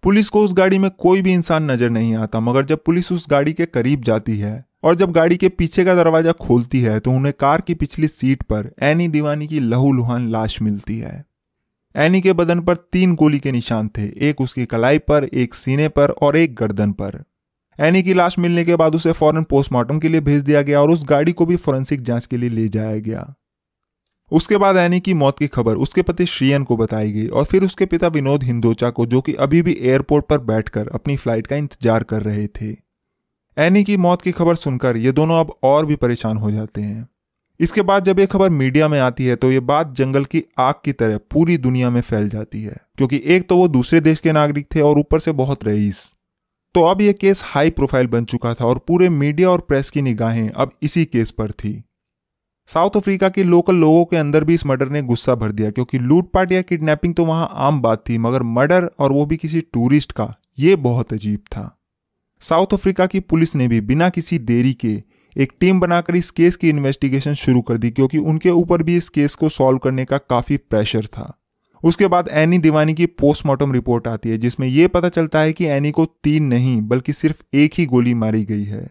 पुलिस 0.03 0.29
को 0.29 0.45
उस 0.45 0.55
गाड़ी 0.55 0.79
में 0.79 0.91
कोई 0.91 1.23
भी 1.23 1.33
इंसान 1.33 1.71
नज़र 1.71 1.91
नहीं 1.91 2.15
आता, 2.17 2.41
मगर 2.41 2.65
जब 2.65 2.85
पुलिस 2.85 3.13
उस 3.13 3.27
गाड़ी 3.31 3.53
के 3.53 3.67
करीब 3.67 4.03
जाती 4.03 4.39
है 4.39 4.65
और 4.85 4.95
जब 4.95 5.13
गाड़ी 5.13 5.37
के 5.37 5.49
पीछे 5.49 5.85
का 5.85 5.95
दरवाज़ा 5.95 6.33
खोलती 6.33 6.81
है 6.81 6.99
तो 7.01 7.11
उन्हें 7.11 7.33
कार 7.41 7.61
की 7.61 7.75
पिछली 7.75 8.09
सीट 8.09 8.43
पर 8.43 8.71
एनी 8.83 9.09
दीवानी 9.09 9.47
की 9.47 9.61
लहू 9.61 9.93
लुहान 9.93 10.29
लाश 10.31 10.61
मिलती 10.63 10.99
है। 10.99 11.25
एनी 11.95 12.21
के 12.21 12.33
बदन 12.33 12.61
पर 12.61 12.77
तीन 12.77 13.15
गोली 13.15 13.39
के 13.39 13.53
निशान 13.53 13.89
थे, 13.89 14.07
एक 14.21 14.41
उसकी 14.41 14.67
कलाई 14.67 14.99
पर, 15.01 15.25
एक 15.25 15.55
सीने 15.55 15.89
पर 15.89 16.11
और 16.13 16.37
एक 16.37 16.55
गर्दन 16.55 16.93
पर। 16.93 17.23
एनी 17.79 18.03
की 18.03 18.15
लाश 18.15 18.39
मिलने 18.39 18.65
के 18.65 18.77
बाद 18.77 18.95
उसे 18.95 19.13
फ़ौरन 19.13 19.43
पोस्टमार्टम 19.43 19.99
के 19.99 20.09
लिए 20.09 20.21
भेज 20.21 20.43
दिया 20.43 20.63
गया 20.63 20.81
और 20.81 20.91
उस 20.91 21.05
गाड़ी 21.05 21.33
को 21.33 21.47
भी 21.47 21.57
फोरेंसिक 21.57 22.03
जाँच 22.03 22.27
के 22.27 22.37
लिए 22.37 22.51
ले 22.51 22.69
जाया 22.69 22.99
गया। 22.99 23.35
उसके 24.33 24.57
बाद 24.57 24.77
एनी 24.77 25.01
की 25.01 25.15
मौत 25.15 25.39
की 25.39 25.47
खबर 25.49 25.77
उसके 25.77 26.03
पति 26.03 26.27
श्रीयन 26.27 26.65
को 26.65 26.77
बताई 26.77 27.13
गई 27.13 27.27
और 27.29 27.45
फिर 27.45 27.65
उसके 27.65 27.87
पिता 27.87 28.09
विनोद 28.09 28.43
हिंदोचा 28.43 28.91
को, 28.91 29.07
जो 29.07 29.21
कि 29.21 29.35
अभी 29.35 29.63
भी 29.63 29.77
एयरपोर्ट 29.81 30.27
पर 30.27 30.39
बैठकर 30.45 30.89
अपनी 30.89 31.17
फ़्लाइट 31.17 31.47
का 31.47 31.57
इंतज़ार 31.57 32.03
कर 32.03 32.23
रहे 32.23 32.47
थे। 32.47 32.84
एनी 33.57 33.83
की 33.85 33.97
मौत 33.97 34.23
की 34.23 34.31
खबर 34.33 34.55
सुनकर 34.57 34.97
ये 34.97 35.11
दोनों 35.13 35.39
अब 35.41 35.53
और 35.65 35.87
भी 35.87 35.97
परेशान 35.97 36.37
हो 36.37 36.51
जाते 36.51 36.83
हैं। 36.83 37.09
इसके 37.61 37.83
बाद 37.83 38.05
जब 38.05 38.21
ये 38.21 38.27
खबर 38.27 38.49
मीडिया 38.51 38.89
में 38.89 38.99
आती 39.01 39.27
है 39.27 39.37
तो 39.37 39.51
ये 39.53 39.61
बात 39.63 39.93
जंगल 39.95 40.25
की 40.25 40.43
आग 40.59 40.75
की 40.85 40.93
तरह 40.93 41.19
पूरी 41.31 41.57
दुनिया 41.59 41.91
में 41.91 42.01
फैल 42.01 42.29
जाती 42.29 42.63
है, 42.63 42.77
क्योंकि 42.97 43.21
एक 43.27 43.49
तो 43.49 43.57
वो 43.57 43.69
दूसरे 43.69 44.01
देश 44.01 44.21
के 44.21 44.33
नागरिक 44.33 44.67
थे 44.75 44.81
और 44.81 44.99
ऊपर 44.99 45.21
से 45.21 45.33
बहुत 45.35 45.65
रईस। 45.65 46.05
तो 46.75 46.83
अब 46.83 47.01
यह 47.01 47.13
केस 47.13 47.43
हाई 47.45 47.71
प्रोफ़ाइल 47.71 48.07
बन 48.07 48.25
चुका 48.25 48.55
था 48.55 48.65
और 48.65 48.79
पूरे 48.79 49.09
मीडिया 49.11 49.51
और 49.51 49.61
प्रेस 49.61 49.91
की 49.91 50.03
निगाहें 50.03 50.49
अब 50.49 50.73
इसी 50.83 51.05
केस 51.05 51.31
पर 51.31 51.51
थी। 51.53 51.83
साउथ 52.69 52.97
अफ्रीका 52.97 53.29
के 53.29 53.45
लोकल 53.45 53.77
लोगों 53.77 54.05
के 54.05 54.17
अंदर 54.17 54.45
भी 54.45 54.55
इस 54.55 54.67
मर्डर 54.67 54.89
ने 54.89 55.03
गुस्सा 55.05 55.35
भर 55.35 55.53
दिया, 55.53 55.71
क्योंकि 55.71 55.99
लूटपाट 56.01 56.53
या 56.53 56.63
किडनैपिंग 56.63 57.15
तो 57.15 57.25
वहाँ 57.25 57.49
आम 57.53 57.81
बात 57.83 58.05
थी, 58.09 58.19
मगर 58.19 58.43
मर्डर 58.43 58.91
और 58.99 59.13
वो 59.13 59.25
भी 59.27 59.37
किसी 59.37 59.61
टूरिस्ट 59.63 60.13
का, 60.13 60.33
ये 60.59 60.77
बहुत 60.79 61.13
अजीब 61.13 61.41
था। 61.49 61.71
साउथ 62.49 62.67
अफ्रीका 62.73 63.07
की 63.07 63.21
पुलिस 63.21 63.57
ने 63.57 63.69
भी 63.69 63.81
बिना 63.81 64.09
किसी 64.09 64.39
देरी 64.39 64.75
के 64.75 65.03
एक 65.37 65.53
टीम 65.61 65.81
बनाकर 65.81 66.17
इस 66.17 66.31
केस 66.31 66.57
की 66.57 66.69
इन्वेस्टिगेशन 66.69 67.35
शुरू 67.35 67.61
कर 67.61 67.77
दी, 67.77 67.91
क्योंकि 67.91 68.19
उनके 68.19 68.51
ऊपर 68.51 68.83
भी 68.83 68.97
इस 68.97 69.09
केस 69.09 69.35
को 69.35 69.49
सॉल्व 69.49 69.79
करने 69.79 70.05
का 70.05 70.19
काफ़ी 70.19 70.57
प्रेशर 70.57 71.07
था। 71.07 71.41
उसके 71.85 72.07
बाद 72.07 72.29
एनी 72.33 72.59
दीवानी 72.59 72.95
की 72.95 73.07
पोस्टमार्टम 73.07 73.73
रिपोर्ट 73.73 74.09
आती 74.09 74.29
है, 74.29 74.39
जिसमें 74.39 74.69
यह 74.69 74.89
पता 74.89 75.09
चलता 75.09 75.41
है 75.41 75.53
कि 75.53 75.65
एनी 75.65 75.91
को 75.91 76.05
तीन 76.05 76.45
नहीं, 76.45 76.83
बल्कि 76.83 77.13
सिर्फ़ 77.13 77.43
एक 77.55 77.73
ही 77.79 77.87
गोली 77.87 78.15
मारी 78.15 78.45
गई 78.45 78.65
है। 78.65 78.91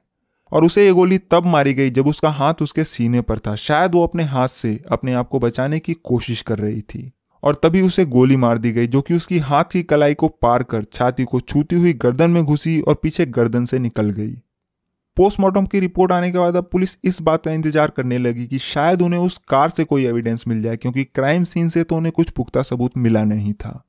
और 0.51 0.63
उसे 0.63 0.85
ये 0.85 0.91
गोली 0.91 1.17
तब 1.17 1.45
मारी 1.45 1.73
गई 1.73 1.89
जब 1.89 2.07
उसका 2.07 2.29
हाथ 2.29 2.53
उसके 2.61 2.83
सीने 2.83 3.21
पर 3.21 3.39
था। 3.39 3.55
शायद 3.55 3.91
वो 3.95 4.03
अपने 4.03 4.23
हाथ 4.23 4.47
से 4.47 4.83
अपने 4.91 5.13
आप 5.13 5.27
को 5.27 5.39
बचाने 5.39 5.79
की 5.79 5.93
कोशिश 5.93 6.41
कर 6.41 6.59
रही 6.59 6.81
थी। 6.81 7.11
और 7.43 7.59
तभी 7.63 7.81
उसे 7.81 8.05
गोली 8.07 8.35
मार 8.35 8.57
दी 8.57 8.71
गई, 8.71 8.87
जो 8.87 9.01
कि 9.01 9.13
उसकी 9.13 9.37
हाथ 9.39 9.63
की 9.63 9.83
कलाई 9.83 10.13
को 10.13 10.27
पार 10.41 10.63
कर 10.63 10.83
छाती 10.83 11.23
को 11.23 11.39
छूती 11.39 11.75
हुई 11.75 11.93
गर्दन 11.95 12.31
में 12.31 12.43
घुसी 12.43 12.79
और 12.81 12.95
पीछे 12.95 13.25
गर्दन 13.27 13.65
से 13.65 13.79
निकल 13.79 14.09
गई। 14.11 14.33
पोस्टमार्टम 15.17 15.65
की 15.65 15.79
रिपोर्ट 15.79 16.11
आने 16.11 16.31
के 16.31 16.37
बाद 16.37 16.55
अब 16.55 16.69
पुलिस 16.71 16.97
इस 17.03 17.21
बात 17.21 17.43
का 17.45 17.51
इंतज़ार 17.51 17.89
करने 17.89 18.17
लगी 18.17 18.45
कि 18.47 18.59
शायद 18.59 19.01
उन्हें 19.01 19.19
उस 19.19 19.37
कार 19.47 19.69
से 19.69 19.83
कोई 19.83 20.05
एविडेंस 20.05 20.43
मिल 20.47 20.61
जाए, 20.61 20.77
क्योंकि 20.77 21.03
क्राइम 21.05 21.43
सीन 21.43 21.69
से 21.69 21.83
तो 21.83 21.95
उन्हें 21.95 22.11
कुछ 22.11 22.29
पुख्ता 22.29 22.61
सबूत 22.61 22.97
मिला 22.97 23.23
नहीं 23.23 23.53
था। 23.53 23.83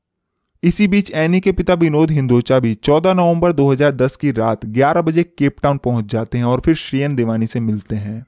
इसी 0.63 0.89
बीच 0.89 1.11
एनी 1.11 1.41
के 1.41 1.53
पिता 1.53 1.75
विनोद 1.75 2.11
हिंदोचा 2.11 2.59
भी 2.59 2.75
14 2.75 3.15
नवंबर 3.15 3.53
2010 3.53 4.17
की 4.17 4.31
रात 4.33 4.65
11 4.67 5.03
बजे 5.03 5.23
केपटाउन 5.23 5.79
पहुँच 5.79 6.05
जाते 6.05 6.39
हैं 6.39 6.45
और 6.45 6.61
फिर 6.61 6.75
श्रियन 6.75 7.17
देवानी 7.17 7.47
से 7.47 7.61
मिलते 7.61 7.97
हैं। 7.97 8.25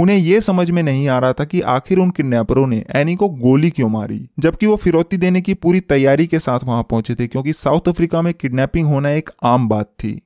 उन्हें 0.00 0.16
यह 0.16 0.40
समझ 0.40 0.70
में 0.70 0.82
नहीं 0.82 1.08
आ 1.08 1.18
रहा 1.18 1.32
था 1.32 1.44
कि 1.44 1.60
आखिर 1.60 1.98
उन 1.98 2.10
किडनैपरों 2.10 2.66
ने 2.66 2.84
एनी 2.96 3.16
को 3.16 3.28
गोली 3.28 3.70
क्यों 3.70 3.88
मारी, 3.88 4.28
जबकि 4.38 4.66
वो 4.66 4.76
फिरौती 4.76 5.16
देने 5.16 5.40
की 5.40 5.54
पूरी 5.54 5.80
तैयारी 5.80 6.26
के 6.26 6.38
साथ 6.38 6.60
वहाँ 6.64 6.82
पहुँचे 6.82 7.14
थे, 7.14 7.26
क्योंकि 7.26 7.52
साउथ 7.52 7.88
अफ्रीका 7.88 8.22
में 8.22 8.34
किडनैपिंग 8.34 8.86
होना 8.86 9.10
एक 9.10 9.30
आम 9.42 9.68
बात 9.68 9.86
थी। 9.86 10.22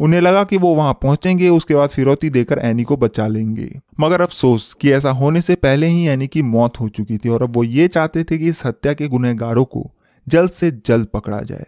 उन्हें 0.00 0.20
लगा 0.20 0.44
कि 0.44 0.56
वो 0.56 0.74
वहाँ 0.74 0.92
पहुँचेंगे, 0.92 1.48
उसके 1.48 1.74
बाद 1.74 1.88
फिरौती 1.88 2.30
देकर 2.30 2.58
एनी 2.58 2.82
को 2.82 2.96
बचा 2.96 3.26
लेंगे। 3.26 3.80
मगर 4.00 4.20
अफसोस 4.20 4.76
कि 4.80 4.92
ऐसा 4.92 5.10
होने 5.10 5.40
से 5.40 5.54
पहले 5.54 5.86
ही 5.86 6.08
एनी 6.08 6.26
की 6.26 6.42
मौत 6.42 6.80
हो 6.80 6.88
चुकी 6.88 7.18
थी, 7.18 7.28
और 7.28 7.42
अब 7.42 7.56
वो 7.56 7.64
ये 7.64 7.88
चाहते 7.88 8.24
थे 8.24 8.38
कि 8.38 8.46
इस 8.46 8.62
हत्या 8.66 8.92
के 8.92 9.08
गुनहगारों 9.08 9.64
को 9.64 9.90
जल्द 10.28 10.50
से 10.50 10.70
जल्द 10.86 11.06
पकड़ा 11.06 11.40
जाए। 11.40 11.66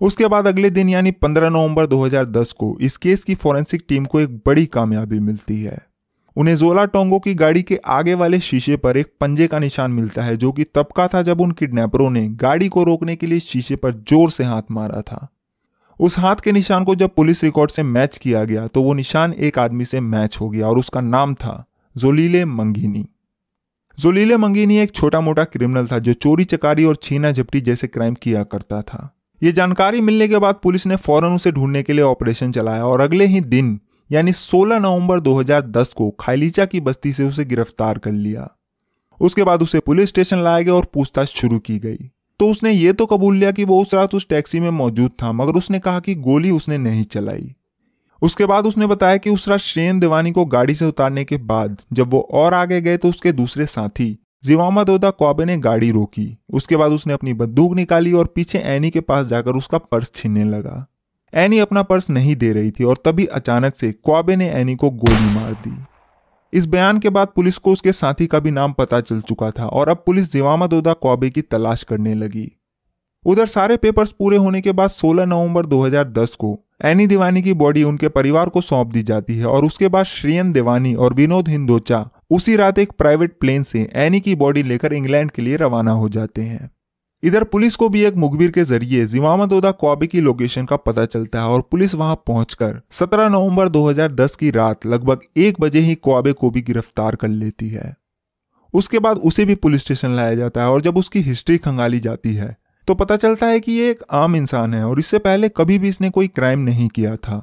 उसके 0.00 0.26
बाद 0.26 0.46
अगले 0.46 0.70
दिन, 0.70 0.88
यानी 0.88 1.10
15 1.10 1.50
नवंबर 1.50 1.86
2010 1.86 2.52
को, 2.52 2.78
इस 2.80 2.96
केस 2.96 3.24
की 3.24 3.34
फोरेंसिक 3.34 3.84
टीम 3.88 4.04
को 4.04 4.20
एक 4.20 4.36
बड़ी 4.36 4.66
कामयाबी 4.66 5.20
मिलती 5.20 5.62
है। 5.62 5.91
उन्हें 6.36 6.54
जोला 6.56 6.84
टोंगो 6.86 7.18
की 7.18 7.34
गाड़ी 7.34 7.62
के 7.62 7.78
आगे 7.86 8.14
वाले 8.14 8.38
शीशे 8.40 8.76
पर 8.76 8.96
एक 8.96 9.12
पंजे 9.20 9.46
का 9.46 9.58
निशान 9.58 9.90
मिलता 9.90 10.22
है, 10.22 10.36
जो 10.36 10.52
कि 10.52 10.64
तब 10.64 10.88
का 10.96 11.06
था 11.08 11.22
जब 11.22 11.40
उन 11.40 11.50
किडनैपरों 11.52 12.10
ने 12.10 12.26
गाड़ी 12.36 12.68
को 12.68 12.84
रोकने 12.84 13.16
के 13.16 13.26
लिए 13.26 13.40
शीशे 13.40 13.76
पर 13.76 13.92
ज़ोर 14.08 14.30
से 14.30 14.44
हाथ 14.44 14.70
मारा 14.70 15.00
था। 15.02 15.28
उस 16.00 16.18
हाथ 16.18 16.36
के 16.36 16.52
निशान 16.52 16.84
को 16.84 16.94
जब 16.94 17.14
पुलिस 17.16 17.42
रिकॉर्ड 17.44 17.70
से 17.70 17.82
मैच 17.82 18.16
किया 18.18 18.44
गया 18.44 18.66
तो 18.66 18.82
वो 18.82 18.94
निशान 18.94 19.32
एक 19.32 19.58
आदमी 19.58 19.84
से 19.84 20.00
मैच 20.02 20.38
हो 20.40 20.48
गया 20.50 20.68
और 20.68 20.78
उसका 20.78 21.00
नाम 21.00 21.34
था 21.34 21.64
जोलीले 21.96 22.44
मंगीनी। 22.44 23.04
जोलीले 23.98 24.36
मंगीनी 24.36 24.78
एक 24.78 24.92
छोटा 24.92 25.20
मोटा 25.20 25.44
क्रिमिनल 25.44 25.86
था, 25.86 25.98
जो 25.98 26.12
चोरी, 26.12 26.44
चकारी 26.44 26.84
और 26.84 26.96
छीना 27.02 27.32
झपटी 27.32 27.60
जैसे 27.60 27.86
क्राइम 27.86 28.14
किया 28.14 28.42
करता 28.44 28.80
था। 28.82 29.08
ये 29.42 29.52
जानकारी 29.52 30.00
मिलने 30.00 30.28
के 30.28 30.38
बाद 30.38 30.60
पुलिस 30.62 30.86
ने 30.86 30.96
फ़ौरन 30.96 31.34
उसे 31.34 31.52
ढूँढने 31.52 31.82
के 31.82 31.92
लिए 31.92 32.04
ऑपरेशन 32.04 32.52
चलाया 32.52 32.84
और 32.84 33.00
अगले 33.00 33.26
ही 33.26 33.40
दिन 33.42 33.78
यानी 34.12 34.32
16 34.32 34.78
नवंबर 34.78 35.20
2010 35.20 35.92
को 35.92 36.10
खाइलीचा 36.10 36.64
की 36.64 36.80
बस्ती 36.80 37.12
से 37.12 37.24
उसे 37.24 37.44
गिरफ़्तार 37.44 37.98
कर 37.98 38.12
लिया। 38.12 38.48
उसके 39.20 39.44
बाद 39.44 39.62
उसे 39.62 39.80
पुलिस 39.80 40.08
स्टेशन 40.08 40.38
लाया 40.38 40.60
गया 40.60 40.74
और 40.74 40.86
पूछताछ 40.94 41.28
शुरू 41.28 41.58
की 41.58 41.78
गई। 41.78 41.96
तो 42.40 42.48
उसने 42.48 42.72
ये 42.72 42.92
तो 42.92 43.06
कबूल 43.06 43.36
लिया 43.36 43.52
कि 43.52 43.64
वो 43.64 43.82
उस 43.82 43.94
रात 43.94 44.14
उस 44.14 44.28
टैक्सी 44.28 44.60
में 44.60 44.70
मौजूद 44.70 45.10
था, 45.22 45.32
मगर 45.32 45.52
उसने 45.52 45.78
कहा 45.78 46.00
कि 46.00 46.14
गोली 46.14 46.50
उसने 46.50 46.78
नहीं 46.78 47.04
चलाई। 47.04 47.54
उसके 48.22 48.46
बाद 48.46 48.66
उसने 48.66 48.86
बताया 48.86 49.16
कि 49.16 49.30
उस 49.30 49.48
रात 49.48 49.60
श्रेन 49.60 50.00
देवानी 50.00 50.32
को 50.32 50.44
गाड़ी 50.44 50.74
से 50.74 50.84
उतारने 50.84 51.24
के 51.24 51.36
बाद 51.36 51.82
जब 51.92 52.10
वो 52.10 52.20
और 52.32 52.54
आगे 52.54 52.80
गए 52.80 52.96
तो 52.96 53.08
उसके 53.08 53.32
दूसरे 53.32 53.66
साथी 53.66 54.18
जिवामा 54.44 54.84
दोदा 54.84 55.10
कौबे 55.10 55.44
ने 55.44 55.58
गाड़ी 55.58 55.90
रोकी। 55.90 56.36
उसके 56.52 56.76
बाद 56.76 56.92
उसने 56.92 57.12
अपनी 57.12 57.32
बंदूक 57.32 57.74
निकाली 57.74 58.12
और 58.12 58.26
पीछे 58.26 58.58
एनी 58.58 58.90
के 58.90 59.00
पास 59.00 59.26
जाकर 59.26 59.50
उसका 59.50 59.78
पर्स 59.78 60.12
छीनने 60.14 60.44
लगा। 60.44 60.86
एनी 61.34 61.58
अपना 61.58 61.82
पर्स 61.82 62.10
नहीं 62.10 62.36
दे 62.36 62.52
रही 62.52 62.70
थी 62.70 62.84
और 62.84 62.98
तभी 63.04 63.26
अचानक 63.26 63.76
से 63.76 63.92
क्वाबे 63.92 64.36
ने 64.36 64.50
एनी 64.50 64.74
को 64.74 64.90
गोली 64.90 65.34
मार 65.34 65.52
दी। 65.52 65.84
इस 66.52 66.66
बयान 66.66 66.98
के 66.98 67.08
बाद 67.08 67.28
पुलिस 67.28 67.58
को 67.58 67.72
उसके 67.72 67.92
साथी 67.92 68.26
का 68.26 68.38
भी 68.38 68.50
नाम 68.50 68.72
पता 68.72 69.00
चल 69.00 69.20
चुका 69.20 69.50
था 69.50 69.66
और 69.66 69.88
अब 69.88 70.02
पुलिस 70.06 70.32
जिवामा 70.32 70.66
दोदा 70.66 70.92
क्वाबे 70.92 71.30
की 71.30 71.42
तलाश 71.42 71.82
करने 71.82 72.14
लगी। 72.14 72.52
उधर 73.26 73.46
सारे 73.46 73.76
पेपर्स 73.76 74.12
पूरे 74.12 74.36
होने 74.36 74.60
के 74.60 74.72
बाद 74.72 74.90
16 74.90 75.24
नवंबर 75.24 75.66
2010 75.66 76.34
को 76.34 76.60
एनी 76.84 77.06
दीवानी 77.06 77.42
की 77.42 77.52
बॉडी 77.52 77.82
उनके 77.82 78.08
परिवार 78.08 78.48
को 78.48 78.60
सौंप 78.60 78.86
दी 78.86 79.02
जाती 79.02 79.38
है 79.38 79.46
और 79.46 79.64
उसके 79.64 79.88
बाद 79.88 80.04
श्रीयन 80.04 80.52
देवानी 80.52 80.94
और 80.94 81.14
विनोद 81.14 81.48
हिंदोचा 81.48 82.08
उसी 82.30 82.56
रात 82.56 82.78
एक 82.78 82.92
प्राइवेट 82.92 83.38
प्लेन 83.40 83.62
से 83.62 83.90
एनी 83.94 84.20
की 84.20 84.34
बॉडी 84.34 84.62
लेकर 84.62 84.92
इंग्लैंड 84.92 85.30
के 85.30 85.42
लिए 85.42 85.56
रवाना 85.56 85.92
हो 85.92 86.08
जाते 86.08 86.42
हैं। 86.42 86.70
इधर 87.22 87.44
पुलिस 87.44 87.74
को 87.76 87.88
भी 87.88 88.02
एक 88.02 88.14
मुखबिर 88.14 88.50
के 88.50 88.62
ज़रिए 88.64 89.04
जिवामा 89.06 89.44
दोदा 89.46 89.70
क्वाबे 89.72 90.06
की 90.06 90.20
लोकेशन 90.20 90.64
का 90.64 90.76
पता 90.76 91.04
चलता 91.04 91.40
है 91.40 91.48
और 91.48 91.60
पुलिस 91.62 91.94
वहाँ 91.94 92.14
पहुंचकर 92.26 92.80
17 92.92 93.28
नवंबर 93.30 93.68
2010 93.68 94.34
की 94.36 94.50
रात 94.50 94.86
लगभग 94.86 95.20
एक 95.36 95.60
बजे 95.60 95.80
ही 95.80 95.94
क्वाबे 95.94 96.32
को 96.32 96.50
भी 96.50 96.62
गिरफ़्तार 96.62 97.16
कर 97.16 97.28
लेती 97.28 97.68
है। 97.68 97.94
उसके 98.74 98.98
बाद 98.98 99.18
उसे 99.18 99.44
भी 99.44 99.54
पुलिस 99.54 99.82
स्टेशन 99.82 100.10
लाया 100.10 100.34
जाता 100.34 100.62
है 100.62 100.68
और 100.68 100.80
जब 100.80 100.96
उसकी 100.96 101.20
हिस्ट्री 101.20 101.58
खंगाली 101.58 102.00
जाती 102.00 102.34
है 102.34 102.56
तो 102.88 102.94
पता 102.94 103.16
चलता 103.16 103.46
है 103.46 103.60
कि 103.60 103.72
ये 103.72 103.90
एक 103.90 104.02
आम 104.12 104.36
इंसान 104.36 104.74
है 104.74 104.84
और 104.84 104.98
इससे 104.98 105.18
पहले 105.20 105.48
कभी 105.48 105.78
भी 105.78 105.88
इसने 105.88 106.10
कोई 106.10 106.28
क्राइम 106.28 106.60
नहीं 106.60 106.88
किया 106.88 107.14
था। 107.16 107.38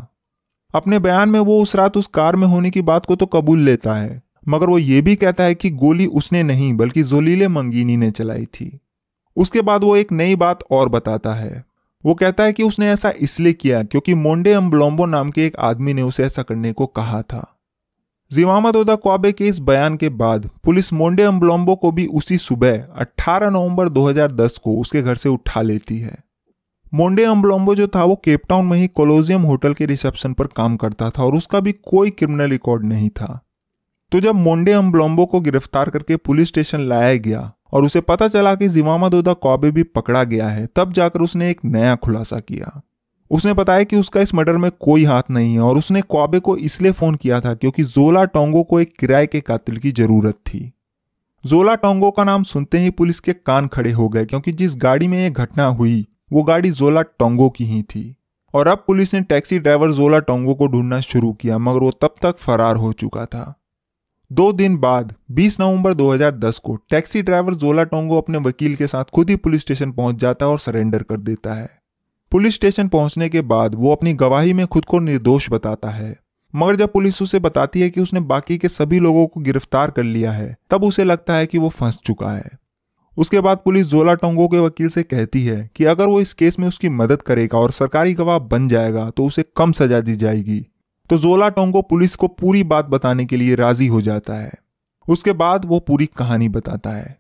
अपने 0.74 1.00
बयान 1.00 1.30
में 1.30 1.40
वो 1.40 1.62
उस 1.62 1.76
रात 1.76 1.98
उस 1.98 2.08
कार 2.08 2.36
में 2.36 2.48
होने 2.48 2.70
की 2.70 2.82
बात 2.82 3.06
को 3.06 3.16
तो 3.16 3.26
कबूल 3.28 3.60
लेता 3.60 3.94
है, 3.94 4.22
मगर 4.48 4.70
वो 4.70 4.78
ये 4.78 5.02
भी 5.02 5.16
कहता 5.16 5.44
है 5.44 5.56
कि 5.56 5.70
गोली 5.70 6.06
उसने 6.06 6.44
नहीं, 6.44 6.74
बल्कि 6.74 7.04
जोलीले 7.04 7.48
मंगीनी 7.48 7.98
ने 7.98 8.12
चलाई 8.12 8.46
थी। 8.46 8.80
उसके 9.40 9.62
बाद 9.62 9.84
वो 9.84 9.96
एक 9.96 10.12
नई 10.12 10.36
बात 10.36 10.60
और 10.72 10.90
बताता 10.90 11.34
है। 11.34 11.66
वो 12.06 12.14
कहता 12.14 12.44
है 12.44 12.54
कि 12.54 12.64
उसने 12.64 12.90
ऐसा 12.90 13.14
इसलिए 13.22 13.54
किया 13.54 13.84
क्योंकि 13.84 14.14
मोंडे 14.14 14.54
अम्बलोम्बो 14.54 15.06
नाम 15.06 15.32
के 15.32 15.46
एक 15.46 15.56
आदमी 15.60 15.94
ने 15.94 16.02
उसे 16.02 16.26
ऐसा 16.26 16.44
करने 16.44 16.74
को 16.74 16.86
कहा 16.86 17.22
था। 17.22 17.60
जिवामा 18.32 18.72
दोदा 18.72 18.96
क्वाबे 18.96 19.32
के 19.32 19.46
इस 19.46 19.60
बयान 19.60 19.98
के 19.98 20.10
बाद 20.10 20.50
पुलिस 20.64 20.94
मोंडे 20.94 21.24
अम्बलोम्बो 21.24 21.76
को 21.76 21.92
भी 21.92 22.06
उसी 22.06 22.38
सुबह 22.38 22.86
18 22.98 23.50
नवंबर 23.50 23.90
2010 23.90 24.58
को 24.58 24.78
उसके 24.82 25.02
घर 25.02 25.16
से 25.16 25.30
उठा 25.30 25.62
लेती 25.62 26.00
है। 26.00 26.18
मोंडे 26.94 27.24
अम्बलोम्बो 27.24 27.76
जो 27.76 27.88
था 27.88 28.04
वो 28.04 28.16
केपटाउन 28.16 28.66
में 28.66 28.78
ही 28.78 28.88
कोलोजियम 28.88 29.42
होटल 29.42 29.74
के 29.74 29.86
रिसेप्शन 29.86 30.34
पर 30.34 30.48
काम 30.48 30.78
करता 30.78 31.10
था 31.10 31.24
और 31.24 31.36
उसका 31.36 31.60
भी 31.60 31.72
कोई 31.72 32.10
क्रिमिनल 32.10 32.50
रिकॉर्ड 32.50 32.86
नहीं 32.86 33.10
था। 33.10 33.40
तो 34.12 34.20
जब 34.20 34.36
मोंडे 34.36 34.72
अम्बलोम्बो 34.72 35.26
को 35.26 35.42
गिरफ़्तार 35.42 35.90
करके 35.90 36.16
पुलिस 36.16 36.48
स्टेशन 36.48 36.80
लाया 36.80 37.16
गया 37.16 37.52
और 37.74 37.84
उसे 37.84 38.02
पता 38.02 38.28
चला 38.28 38.56
कि 38.56 38.68
जिमामा 38.68 39.10
दोदा 39.10 39.34
कॉबे 39.34 39.72
भी 39.72 39.84
पकड़ा 39.84 40.24
गया 40.24 40.50
है, 40.50 40.68
तब 40.76 40.94
जाकर 40.94 41.22
उसने 41.22 41.50
एक 41.50 41.66
नया 41.66 41.96
खुलासा 41.96 42.40
किया। 42.40 42.82
उसने 43.32 43.54
बताया 43.54 43.84
कि 43.84 43.96
उसका 43.96 44.22
इस 44.22 44.34
मर्डर 44.36 44.58
में 44.58 44.72
कोई 44.80 45.06
हाथ 45.06 45.24
नहीं 45.32 45.54
है 45.54 45.60
और 45.60 45.78
उसने 45.78 46.02
कौबे 46.02 46.40
को 46.40 46.58
इसलिए 46.58 46.92
फ़ोन 46.92 47.16
किया 47.16 47.42
था 47.42 47.54
क्योंकि 47.54 47.84
जोला 47.84 48.26
टोंगो 48.26 48.64
को 48.64 48.80
एक 48.80 48.94
किराए 49.00 49.28
के 49.28 49.42
कातिल 49.42 49.78
की 49.78 49.92
ज़रूरत 49.92 50.34
थी। 50.34 50.74
जोला 51.46 51.76
टोंगो 51.76 52.12
का 52.12 52.24
नाम 52.24 52.44
सुनते 52.44 52.78
ही 52.78 52.90
पुलिस 52.90 53.20
के 53.20 53.34
कान 53.34 53.68
खड़े 53.68 53.92
हो 53.92 54.10
गए 54.10 54.26
क्योंकि 54.26 54.52
जिस 54.52 54.76
गाड़ी 54.76 55.08
में 55.08 55.18
यह 55.18 55.30
घटना 55.30 55.66
हुई, 55.66 56.08
वो 56.32 56.44
गाड़ी 56.44 56.72
जोला 56.72 57.02
टोंगो 57.02 57.50
की 57.50 57.66
ही 57.66 57.84
थी। 57.84 58.16
और 58.54 58.68
अब 58.68 58.84
पुलिस 58.88 59.14
ने 59.14 59.22
टैक्सी 59.22 59.60
ड्राइवर 59.60 59.92
जोला 59.92 60.20
टोंगो 60.20 60.54
को 60.54 60.68
ढूंढना 60.68 61.00
शुरू 61.00 61.34
किया, 61.34 61.58
मगर 61.58 61.80
वो 61.80 61.92
तब 61.92 62.16
तक 62.22 62.38
फरार 62.38 62.76
हो 62.76 62.94
चुका 62.94 63.26
था। 63.26 63.59
दो 64.32 64.52
दिन 64.54 64.78
बाद 64.78 65.14
20 65.32 65.60
नवंबर 65.60 65.94
2010 65.94 66.58
को, 66.58 66.76
टैक्सी 66.90 67.22
ड्राइवर 67.22 67.54
जोला 67.54 67.84
टोंगो 67.84 68.18
अपने 68.18 68.38
वकील 68.38 68.76
के 68.76 68.88
साथ 68.88 69.04
खुद 69.04 69.30
ही 69.30 69.36
पुलिस 69.36 69.62
स्टेशन 69.62 69.92
पहुँच 69.92 70.16
जाता 70.16 70.46
है 70.46 70.52
और 70.52 70.60
सरेंडर 70.60 71.04
कर 71.04 71.18
देता 71.18 71.54
है। 71.54 71.70
पुलिस 72.32 72.56
स्टेशन 72.56 72.88
पहुँचने 72.88 73.30
के 73.30 73.42
बाद 73.42 73.76
वो 73.76 73.92
अपनी 73.92 74.14
गवाही 74.14 74.54
में 74.54 74.66
खुद 74.68 74.86
को 74.86 75.00
निर्दोष 75.00 75.50
बताता 75.52 75.90
है। 75.90 76.16
मगर 76.56 76.76
जब 76.76 76.92
पुलिस 76.92 77.22
उसे 77.22 77.40
बताती 77.40 77.82
है 77.82 77.90
कि 77.90 78.02
उसने 78.02 78.20
बाकी 78.20 78.58
के 78.58 78.68
सभी 78.68 79.00
लोगों 79.00 79.28
को 79.28 79.40
गिरफ़्तार 79.40 79.92
कर 79.92 80.04
लिया 80.04 80.32
है, 80.32 80.56
तब 80.70 80.84
उसे 80.84 81.04
लगता 81.04 81.34
है 81.34 81.46
कि 81.46 81.58
वो 81.58 81.70
फंस 81.70 82.00
चुका 82.06 82.32
है। 82.32 82.50
उसके 83.18 83.42
बाद 83.42 83.58
पुलिस 83.58 83.88
जोला 83.88 84.14
टोंगो 84.14 84.48
के 84.48 84.60
वकील 84.60 84.90
से 84.90 85.04
कहती 85.04 85.46
है 85.46 85.70
कि 85.76 85.86
अगर 85.86 86.06
वो 86.06 86.22
इस 86.22 86.34
केस 86.34 86.60
में 86.60 86.68
उसकी 86.68 86.90
मदद 86.90 87.22
करेगा 87.22 87.58
और 87.58 87.72
सरकारी 87.72 88.14
गवाह 88.14 88.40
बन 88.40 88.68
जाएगा 88.68 89.10
तो 89.10 89.26
उसे 89.26 89.46
कम 89.58 89.72
सजा 89.72 90.02
दी 90.02 90.16
जाएगी। 90.16 90.66
तो 91.10 91.18
जोला 91.18 91.50
टोंगो 91.50 91.82
पुलिस 91.82 92.16
को 92.16 92.28
पूरी 92.28 92.64
बात 92.64 92.86
बताने 92.86 93.26
के 93.26 93.38
लिए 93.38 93.56
राज़ी 93.56 93.88
हो 93.88 94.02
जाता 94.02 94.34
है। 94.34 94.52
उसके 95.06 95.34
बाद 95.34 95.66
वो 95.66 95.80
पूरी 95.80 96.06
कहानी 96.18 96.50
बताता 96.50 96.90
है। 96.90 97.18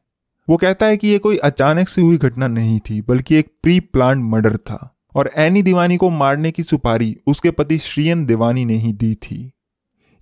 वो 0.47 0.57
कहता 0.57 0.85
है 0.85 0.97
कि 0.97 1.07
ये 1.07 1.17
कोई 1.17 1.37
अचानक 1.37 1.89
से 1.89 2.01
हुई 2.01 2.17
घटना 2.17 2.47
नहीं 2.47 2.79
थी, 2.79 3.01
बल्कि 3.01 3.35
एक 3.35 3.51
प्री 3.63 3.79
प्लान 3.79 4.23
मर्डर 4.23 4.57
था, 4.57 4.95
और 5.15 5.29
एनी 5.37 5.61
दीवानी 5.63 5.97
को 5.97 6.09
मारने 6.09 6.51
की 6.51 6.63
सुपारी 6.63 7.15
उसके 7.27 7.51
पति 7.51 7.77
श्रीयन 7.77 8.25
देवानी 8.25 8.65
ने 8.65 8.73
ही 8.73 8.93
दी 8.93 9.13
थी। 9.15 9.51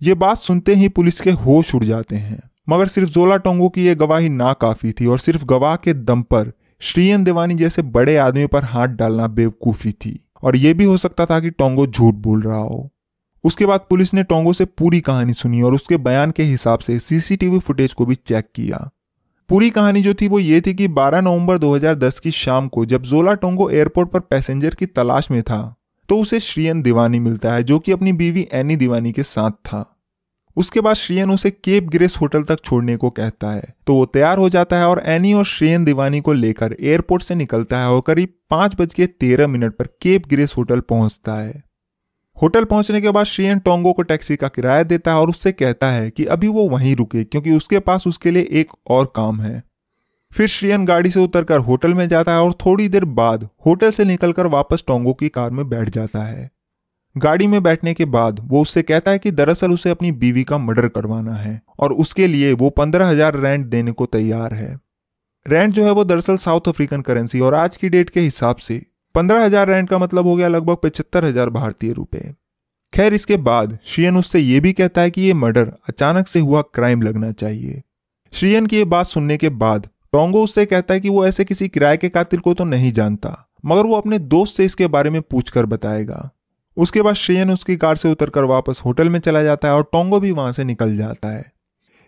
ये 0.01 0.13
बात 0.13 0.37
सुनते 0.37 0.75
ही 0.75 0.89
पुलिस 0.89 1.21
के 1.21 1.31
होश 1.31 1.75
उड़ 1.75 1.83
जाते 1.83 2.15
हैं, 2.15 2.41
मगर 2.69 2.87
सिर्फ़ 2.87 3.09
जोला 3.09 3.37
टोंगो 3.37 3.69
की 3.69 3.85
यह 3.85 3.93
गवाही 3.93 4.29
ना 4.29 4.53
काफ़ी 4.53 4.91
थी, 4.91 5.05
और 5.05 5.19
सिर्फ़ 5.19 5.45
गवाह 5.45 5.75
के 5.75 5.93
दम 5.93 6.21
पर 6.21 6.51
श्रीयन 6.81 7.23
देवानी 7.23 7.55
जैसे 7.55 7.81
बड़े 7.81 8.17
आदमी 8.17 8.45
पर 8.47 8.63
हाथ 8.63 8.87
डालना 8.87 9.27
बेवकूफ़ी 9.27 9.91
थी, 9.91 10.19
और 10.43 10.55
यह 10.55 10.73
भी 10.73 10.85
हो 10.85 10.97
सकता 10.97 11.25
था 11.25 11.39
कि 11.39 11.49
टोंगो 11.49 11.87
झूठ 11.87 12.13
बोल 12.13 12.41
रहा 12.41 12.57
हो। 12.57 12.89
उसके 13.43 13.65
बाद 13.65 13.85
पुलिस 13.89 14.13
ने 14.13 14.23
टोंगो 14.23 14.53
से 14.53 14.65
पूरी 14.65 14.99
कहानी 15.01 15.33
सुनी 15.33 15.61
और 15.61 15.73
उसके 15.73 15.97
बयान 15.97 16.31
के 16.31 16.43
हिसाब 16.43 16.79
से 16.79 16.99
सीसीटीवी 16.99 17.59
फुटेज 17.59 17.93
को 17.93 18.05
भी 18.05 18.15
चेक 18.15 18.47
किया। 18.55 18.89
पूरी 19.49 19.69
कहानी 19.69 20.01
जो 20.01 20.13
थी 20.13 20.27
वो 20.27 20.39
ये 20.39 20.61
थी 20.61 20.73
कि 20.73 20.87
12 20.87 21.21
नवंबर 21.21 21.57
2010 21.57 22.19
की 22.19 22.31
शाम 22.31 22.67
को 22.67 22.85
जब 22.85 23.01
जोला 23.01 23.33
टोंगो 23.33 23.69
एयरपोर्ट 23.69 24.09
पर 24.09 24.19
पैसेंजर 24.19 24.75
की 24.75 24.85
तलाश 24.85 25.29
में 25.31 25.41
था 25.43 25.75
तो 26.09 26.17
उसे 26.17 26.39
श्रीयन 26.39 26.81
दीवानी 26.81 27.19
मिलता 27.19 27.53
है, 27.53 27.63
जो 27.63 27.79
कि 27.79 27.91
अपनी 27.91 28.13
बीवी 28.13 28.47
एनी 28.53 28.75
दीवानी 28.75 29.11
के 29.11 29.23
साथ 29.23 29.51
था। 29.51 29.93
उसके 30.57 30.81
बाद 30.81 30.95
श्रीयन 30.95 31.31
उसे 31.31 31.49
केप 31.51 31.87
ग्रेस 31.87 32.15
होटल 32.21 32.43
तक 32.43 32.63
छोड़ने 32.65 32.95
को 32.97 33.09
कहता 33.09 33.51
है 33.51 33.73
तो 33.87 33.93
वो 33.93 34.05
तैयार 34.05 34.37
हो 34.37 34.49
जाता 34.49 34.77
है 34.77 34.87
और 34.87 35.01
एनी 35.05 35.33
और 35.33 35.45
श्रीयन 35.45 35.85
दीवानी 35.85 36.21
को 36.21 36.33
लेकर 36.33 36.75
एयरपोर्ट 36.79 37.23
से 37.23 37.35
निकलता 37.35 37.79
है 37.79 37.89
और 37.89 38.01
करीब 38.07 38.33
पाँच 38.49 38.75
बज 38.75 38.93
के 38.93 39.07
तेरह 39.07 39.47
मिनट 39.47 39.75
पर 39.75 39.87
केप 40.01 40.27
ग्रेस 40.27 40.53
होटल 40.57 40.79
पहुँचता 40.79 41.33
है। 41.33 41.63
होटल 42.37 42.63
पहुँचने 42.65 42.99
के 43.01 43.11
बाद 43.11 43.25
श्रीयन 43.25 43.59
टोंगो 43.59 43.91
को 43.93 44.01
टैक्सी 44.01 44.35
का 44.35 44.47
किराया 44.47 44.83
देता 44.83 45.11
है 45.11 45.19
और 45.19 45.29
उससे 45.29 45.51
कहता 45.51 45.87
है 45.91 46.09
कि 46.09 46.25
अभी 46.25 46.47
वो 46.47 46.67
वहीं 46.69 46.95
रुके, 46.95 47.23
क्योंकि 47.23 47.51
उसके 47.51 47.79
पास 47.79 48.05
उसके 48.07 48.31
लिए 48.31 48.47
एक 48.51 48.71
और 48.87 49.05
काम 49.15 49.39
है। 49.41 49.61
फिर 50.31 50.47
श्रीयन 50.47 50.85
गाड़ी 50.85 51.11
से 51.11 51.19
उतरकर 51.19 51.59
होटल 51.59 51.93
में 51.93 52.07
जाता 52.07 52.31
है 52.31 52.41
और 52.41 52.53
थोड़ी 52.65 52.87
देर 52.87 53.05
बाद 53.13 53.47
होटल 53.65 53.91
से 53.91 54.05
निकलकर 54.05 54.47
वापस 54.47 54.83
टोंगो 54.87 55.13
की 55.13 55.29
कार 55.29 55.51
में 55.51 55.67
बैठ 55.69 55.89
जाता 55.89 56.23
है। 56.23 56.49
गाड़ी 57.15 57.47
में 57.47 57.61
बैठने 57.63 57.93
के 57.93 58.05
बाद 58.07 58.39
वो 58.43 58.61
उससे 58.61 58.81
कहता 58.81 59.11
है 59.11 59.19
कि 59.19 59.31
दरअसल 59.31 59.71
उसे 59.71 59.89
अपनी 59.89 60.11
बीवी 60.13 60.43
का 60.43 60.57
मर्डर 60.57 60.87
करवाना 60.87 61.33
है 61.35 61.61
और 61.79 61.93
उसके 61.95 62.27
लिए 62.27 62.51
वो 62.53 62.69
पंद्रह 62.69 63.07
हज़ार 63.07 63.39
रेंट 63.39 63.65
देने 63.65 63.91
को 63.91 64.05
तैयार 64.07 64.53
है। 64.53 64.77
रेंट 65.45 65.73
जो 65.73 65.85
है 65.85 65.91
वो 65.91 66.03
दरअसल 66.03 66.37
साउथ 66.37 66.67
अफ्रीकन 66.67 67.01
करेंसी 67.01 67.39
और 67.39 67.53
आज 67.55 67.75
की 67.77 67.89
डेट 67.89 68.09
के 68.09 68.19
हिसाब 68.19 68.55
से 68.57 68.81
पंद्रह 69.17 69.43
हज़ार 69.43 69.67
रैंड 69.67 69.87
का 69.89 69.97
मतलब 69.97 70.27
हो 70.27 70.35
गया 70.35 70.47
लगभग 70.47 70.75
पचहत्तर 70.75 71.25
हज़ार 71.25 71.49
भारतीय 71.51 71.93
रुपए। 71.93 72.19
खैर, 72.93 73.13
इसके 73.13 73.37
बाद 73.37 73.77
श्रीयन 73.85 74.17
उससे 74.17 74.39
यह 74.39 74.61
भी 74.61 74.73
कहता 74.73 75.01
है 75.01 75.11
कि 75.11 75.21
यह 75.21 75.35
मर्डर 75.35 75.71
अचानक 75.89 76.27
से 76.27 76.39
हुआ 76.39 76.61
क्राइम 76.73 77.01
लगना 77.01 77.31
चाहिए। 77.33 77.81
श्रीयन 78.33 78.65
की 78.65 78.77
यह 78.77 78.85
बात 78.85 79.05
सुनने 79.07 79.37
के 79.37 79.49
बाद 79.55 79.89
टोंगो 80.13 80.43
उससे 80.43 80.65
कहता 80.67 80.93
है 80.93 80.99
कि 80.99 81.09
वो 81.09 81.25
ऐसे 81.27 81.45
किसी 81.45 81.67
किराए 81.69 81.97
के 81.97 82.09
कातिल 82.09 82.39
को 82.39 82.53
तो 82.53 82.65
नहीं 82.65 82.91
जानता, 82.91 83.49
मगर 83.65 83.85
वो 83.85 83.97
अपने 83.97 84.19
दोस्त 84.19 84.57
से 84.57 84.65
इसके 84.65 84.87
बारे 84.89 85.09
में 85.09 85.21
पूछकर 85.23 85.65
बताएगा। 85.65 86.29
उसके 86.77 87.01
बाद 87.01 87.15
श्रेयन 87.15 87.51
उसकी 87.51 87.75
कार 87.77 87.97
से 87.97 88.11
उतरकर 88.11 88.43
वापस 88.45 88.81
होटल 88.85 89.09
में 89.09 89.19
चला 89.21 89.43
जाता 89.43 89.67
है 89.67 89.73
और 89.73 89.89
टोंगो 89.93 90.19
भी 90.19 90.31
वहाँ 90.33 90.53
से 90.53 90.63
निकल 90.65 90.97
जाता 90.97 91.29
है। 91.29 91.51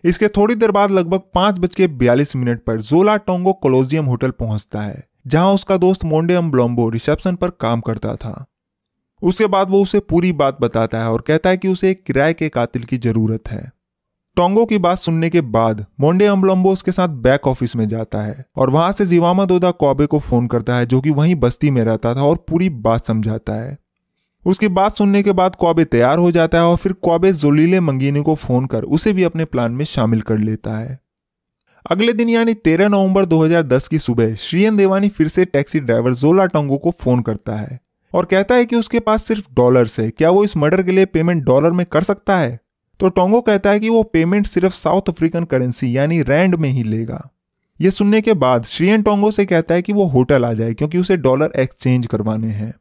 इसके 0.04 0.28
थोड़ी 0.30 0.54
देर 0.54 0.70
बाद 0.70 0.90
लगभग 0.92 1.28
पाँच 1.34 1.58
बज 1.58 1.74
के 1.74 1.86
बयालीस 1.88 2.36
मिनट 2.36 2.64
पर 2.64 2.80
जोला 2.82 3.16
टोंगो 3.18 3.52
कोलोजियम 3.54 4.04
होटल 4.06 4.30
पहुँचता 4.32 4.82
है। 4.82 5.08
जहाँ 5.26 5.52
उसका 5.52 5.76
दोस्त 5.76 6.04
मोंडे 6.04 6.40
ब्लोम्बो 6.40 6.88
रिसेप्शन 6.88 7.34
पर 7.34 7.50
काम 7.50 7.80
करता 7.80 8.14
था। 8.16 8.46
उसके 9.22 9.46
बाद 9.46 9.70
वो 9.70 9.82
उसे 9.82 10.00
पूरी 10.00 10.32
बात 10.32 10.60
बताता 10.60 10.98
है 10.98 11.10
और 11.10 11.20
कहता 11.20 11.50
है 11.50 11.56
कि 11.56 11.68
उसे 11.68 11.90
एक 11.90 12.04
किराए 12.04 12.32
के 12.32 12.48
कातिल 12.48 12.84
की 12.84 12.98
ज़रूरत 12.98 13.48
है। 13.48 13.72
टोंगो 14.36 14.64
की 14.64 14.78
बात 14.78 14.98
सुनने 14.98 15.30
के 15.30 15.40
बाद 15.40 15.86
मोंडे 16.00 16.26
अम्बलोम्बो 16.26 16.72
उसके 16.72 16.92
साथ 16.92 17.08
बैक 17.08 17.46
ऑफ़िस 17.46 17.76
में 17.76 17.88
जाता 17.88 18.22
है 18.22 18.44
और 18.56 18.70
वहाँ 18.70 18.92
से 18.92 19.06
जीवामा 19.06 19.44
दोदा 19.44 19.70
कौबे 19.70 20.06
को 20.06 20.18
फ़ोन 20.18 20.46
करता 20.46 20.76
है 20.76 20.86
जो 20.86 21.00
कि 21.00 21.10
वहीं 21.10 21.34
बस्ती 21.34 21.70
में 21.70 21.84
रहता 21.84 22.14
था 22.14 22.22
और 22.22 22.44
पूरी 22.48 22.68
बात 22.68 23.04
समझाता 23.04 23.52
है। 23.52 23.78
उसकी 24.44 24.68
बात 24.68 24.96
सुनने 24.96 25.22
के 25.22 25.32
बाद 25.32 25.56
कौबे 25.56 25.84
तैयार 25.84 26.18
हो 26.18 26.30
जाता 26.30 26.58
है 26.58 26.64
और 26.64 26.76
फिर 26.76 26.92
कौबे 26.92 27.32
जोलीले 27.32 27.80
मंगीने 27.80 28.22
को 28.22 28.34
फ़ोन 28.34 28.66
कर 28.66 28.82
उसे 28.82 29.12
भी 29.12 29.22
अपने 29.22 29.44
प्लान 29.44 29.72
में 29.72 29.84
शामिल 29.84 30.20
कर 30.20 30.38
लेता 30.38 30.78
है। 30.78 31.00
अगले 31.86 32.12
दिन 32.12 32.28
यानी 32.28 32.54
13 32.54 32.88
नवंबर 32.88 33.24
2010 33.24 33.88
की 33.88 33.98
सुबह, 33.98 34.34
श्रीयन 34.34 34.76
देवानी 34.76 35.08
फिर 35.08 35.28
से 35.28 35.44
टैक्सी 35.44 35.80
ड्राइवर 35.80 36.14
जोला 36.14 36.46
टोंगो 36.46 36.76
को 36.76 36.90
फ़ोन 36.90 37.22
करता 37.22 37.54
है 37.54 37.80
और 38.14 38.24
कहता 38.24 38.54
है 38.54 38.66
कि 38.66 38.76
उसके 38.76 39.00
पास 39.00 39.24
सिर्फ़ 39.24 39.46
डॉलर्स 39.54 40.00
है। 40.00 40.10
क्या 40.10 40.30
वो 40.30 40.44
इस 40.44 40.56
मर्डर 40.56 40.82
के 40.82 40.92
लिए 40.92 41.04
पेमेंट 41.04 41.44
डॉलर 41.44 41.70
में 41.70 41.86
कर 41.86 42.02
सकता 42.02 42.38
है? 42.38 42.60
तो 43.00 43.08
टोंगो 43.08 43.40
कहता 43.40 43.70
है 43.70 43.80
कि 43.80 43.88
वो 43.88 44.02
पेमेंट 44.02 44.46
सिर्फ़ 44.46 44.74
साउथ 44.74 45.08
अफ्रीकन 45.08 45.44
करेंसी 45.44 45.96
यानी 45.96 46.22
रैंड 46.22 46.54
में 46.54 46.68
ही 46.68 46.82
लेगा। 46.82 47.30
ये 47.80 47.90
सुनने 47.90 48.20
के 48.20 48.32
बाद 48.32 48.64
श्रियन 48.64 49.02
टोंगो 49.02 49.30
से 49.30 49.46
कहता 49.46 49.74
है 49.74 49.82
कि 49.82 49.92
वो 49.92 50.04
होटल 50.04 50.44
आ 50.44 50.52
जाए 50.52 50.74
क्योंकि 50.74 50.98
उसे 50.98 51.16
डॉलर 51.16 51.52
एक्सचेंज 51.56 52.06
करवाने 52.06 52.48
हैं। 52.48 52.74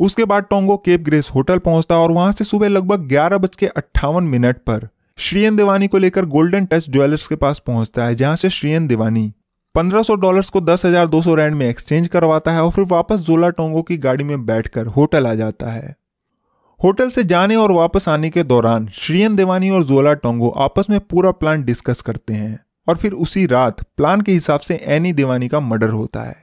उसके 0.00 0.24
बाद 0.24 0.42
टोंगो 0.42 0.76
केप 0.76 1.00
ग्रेस 1.00 1.30
होटल 1.34 1.58
पहुँचता 1.58 1.94
है 1.94 2.00
और 2.00 2.12
वहाँ 2.12 2.32
से 2.32 2.44
सुबह 2.44 2.68
लगभग 2.68 3.00
ग्यारह 3.00 3.38
बज 3.38 3.56
के 3.56 3.66
अट्ठावन 3.66 4.24
मिनट 4.24 4.56
पर 4.56 4.88
श्रीयन 5.18 5.56
देवानी 5.56 5.88
को 5.88 5.98
लेकर 5.98 6.24
गोल्डन 6.24 6.66
टच 6.66 6.90
ज्वेलर्स 6.90 7.26
के 7.26 7.36
पास 7.36 7.58
पहुँचता 7.58 8.04
है 8.04 8.14
जहाँ 8.14 8.36
से 8.36 8.50
श्रीयन 8.50 8.86
देवानी 8.86 9.32
1500 9.74 10.14
डॉलर्स 10.14 10.50
को 10.50 10.60
10,200 10.60 11.34
रैंड 11.34 11.54
में 11.56 11.68
एक्सचेंज 11.68 12.08
करवाता 12.08 12.52
है 12.52 12.62
और 12.62 12.70
फिर 12.70 12.84
वापस 12.84 13.20
जोला 13.20 13.48
टोंगो 13.48 13.82
की 13.82 13.96
गाड़ी 13.96 14.24
में 14.24 14.46
बैठकर 14.46 14.86
होटल 14.86 15.26
आ 15.26 15.34
जाता 15.34 15.70
है। 15.70 15.96
होटल 16.84 17.10
से 17.10 17.24
जाने 17.24 17.56
और 17.56 17.72
वापस 17.72 18.08
आने 18.08 18.30
के 18.30 18.42
दौरान 18.42 18.88
श्रीयन 18.88 19.36
देवानी 19.36 19.70
और 19.70 19.84
जोला 19.84 20.14
टोंगो 20.14 20.48
आपस 20.48 20.90
में 20.90 21.00
पूरा 21.00 21.30
प्लान 21.30 21.64
डिस्कस 21.64 22.00
करते 22.00 22.34
हैं 22.34 22.64
और 22.88 22.96
फिर 22.96 23.12
उसी 23.12 23.46
रात 23.46 23.82
प्लान 23.96 24.20
के 24.20 24.32
हिसाब 24.32 24.60
से 24.60 24.80
एनी 24.84 25.12
देवानी 25.12 25.48
का 25.48 25.60
मर्डर 25.60 25.88
होता 25.88 26.22
है। 26.22 26.36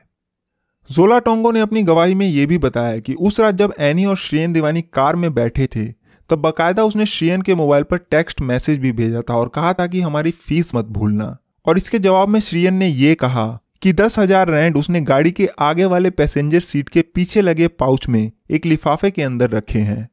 जोला 0.92 1.20
टोंगो 1.20 1.52
ने 1.52 1.60
अपनी 1.60 1.84
गवाही 1.84 2.16
में 2.16 2.28
यह 2.28 2.48
भी 2.48 2.58
बताया 2.58 3.00
कि 3.00 3.14
उस 3.14 3.40
रात 3.40 3.56
जब 3.56 3.74
एनी 3.80 4.06
और 4.06 4.18
श्रीयन 4.18 4.54
देवानी 4.54 4.82
कार 4.82 5.16
में 5.16 5.34
बैठे 5.34 5.68
थे 5.68 6.03
तब 6.30 6.40
बाकायदा 6.40 6.84
उसने 6.84 7.06
श्रीयन 7.06 7.42
के 7.42 7.56
मोबाइल 7.56 7.84
पर 7.84 7.98
टेक्स्ट 8.12 8.42
मैसेज 8.42 8.78
भी 8.78 8.92
भेजा 8.92 9.22
था 9.22 9.36
और 9.36 9.48
कहा 9.48 9.74
था 9.74 9.88
कि 9.88 10.02
हमारी 10.02 10.32
फ़ीस 10.32 10.74
मत 10.76 10.86
भूलना। 10.88 11.38
और 11.66 11.78
इसके 11.78 12.00
जवाब 12.00 12.30
में 12.30 12.40
श्रियन 12.40 12.74
ने 12.74 12.88
यह 12.88 13.14
कहा 13.14 13.46
कि 13.82 13.94
दस 13.94 14.18
हज़ार 14.20 14.50
रैंड 14.50 14.78
उसने 14.78 15.02
गाड़ी 15.02 15.32
के 15.32 15.48
आगे 15.62 15.86
वाले 15.86 16.10
पैसेंजर 16.12 16.60
सीट 16.62 16.90
के 16.90 17.02
पीछे 17.16 17.42
लगे 17.42 17.68
पाउच 17.70 18.08
में 18.10 18.32
एक 18.52 18.66
लिफाफे 18.66 19.12
के 19.12 19.24
अंदर 19.24 19.50
रखे 19.50 19.80
हैं। 19.82 20.10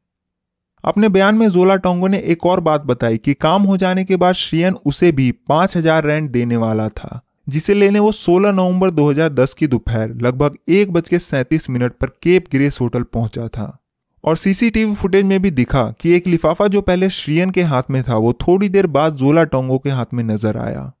अपने 0.83 1.09
बयान 1.09 1.35
में 1.35 1.49
जोला 1.49 1.75
टोंगो 1.77 2.07
ने 2.07 2.19
एक 2.25 2.45
और 2.45 2.59
बात 2.59 2.85
बताई 2.85 3.17
कि 3.17 3.33
काम 3.33 3.63
हो 3.63 3.77
जाने 3.77 4.03
के 4.03 4.15
बाद 4.15 4.35
श्रियन 4.35 4.75
उसे 4.85 5.11
भी 5.11 5.31
पाँच 5.31 5.75
हज़ार 5.77 6.05
रैंड 6.05 6.29
देने 6.31 6.57
वाला 6.57 6.87
था, 6.89 7.21
जिसे 7.47 7.73
लेने 7.73 7.99
वो 7.99 8.11
16 8.13 8.51
नवंबर 8.51 8.89
2010 8.91 9.53
की 9.53 9.67
दोपहर 9.67 10.13
लगभग 10.15 10.57
एक 10.69 10.91
बज 10.93 11.09
के 11.09 11.19
सैंतीस 11.19 11.69
मिनट 11.69 11.93
पर 11.93 12.07
केप 12.23 12.45
ग्रेस 12.51 12.77
होटल 12.81 13.03
पहुँचा 13.03 13.47
था। 13.47 13.77
और 14.23 14.37
सीसीटीवी 14.37 14.93
फुटेज 14.95 15.25
में 15.25 15.41
भी 15.41 15.51
दिखा 15.51 15.83
कि 15.99 16.11
एक 16.11 16.27
लिफाफा 16.27 16.67
जो 16.67 16.81
पहले 16.81 17.09
श्रियन 17.09 17.49
के 17.49 17.61
हाथ 17.63 17.83
में 17.91 18.01
था, 18.03 18.15
वो 18.15 18.33
थोड़ी 18.41 18.69
देर 18.69 18.87
बाद 18.87 19.15
जोला 19.15 19.43
टोंगो 19.43 19.77
के 19.77 19.89
हाथ 19.89 20.13
में 20.13 20.23
नज़र 20.23 20.57
आया। 20.57 20.91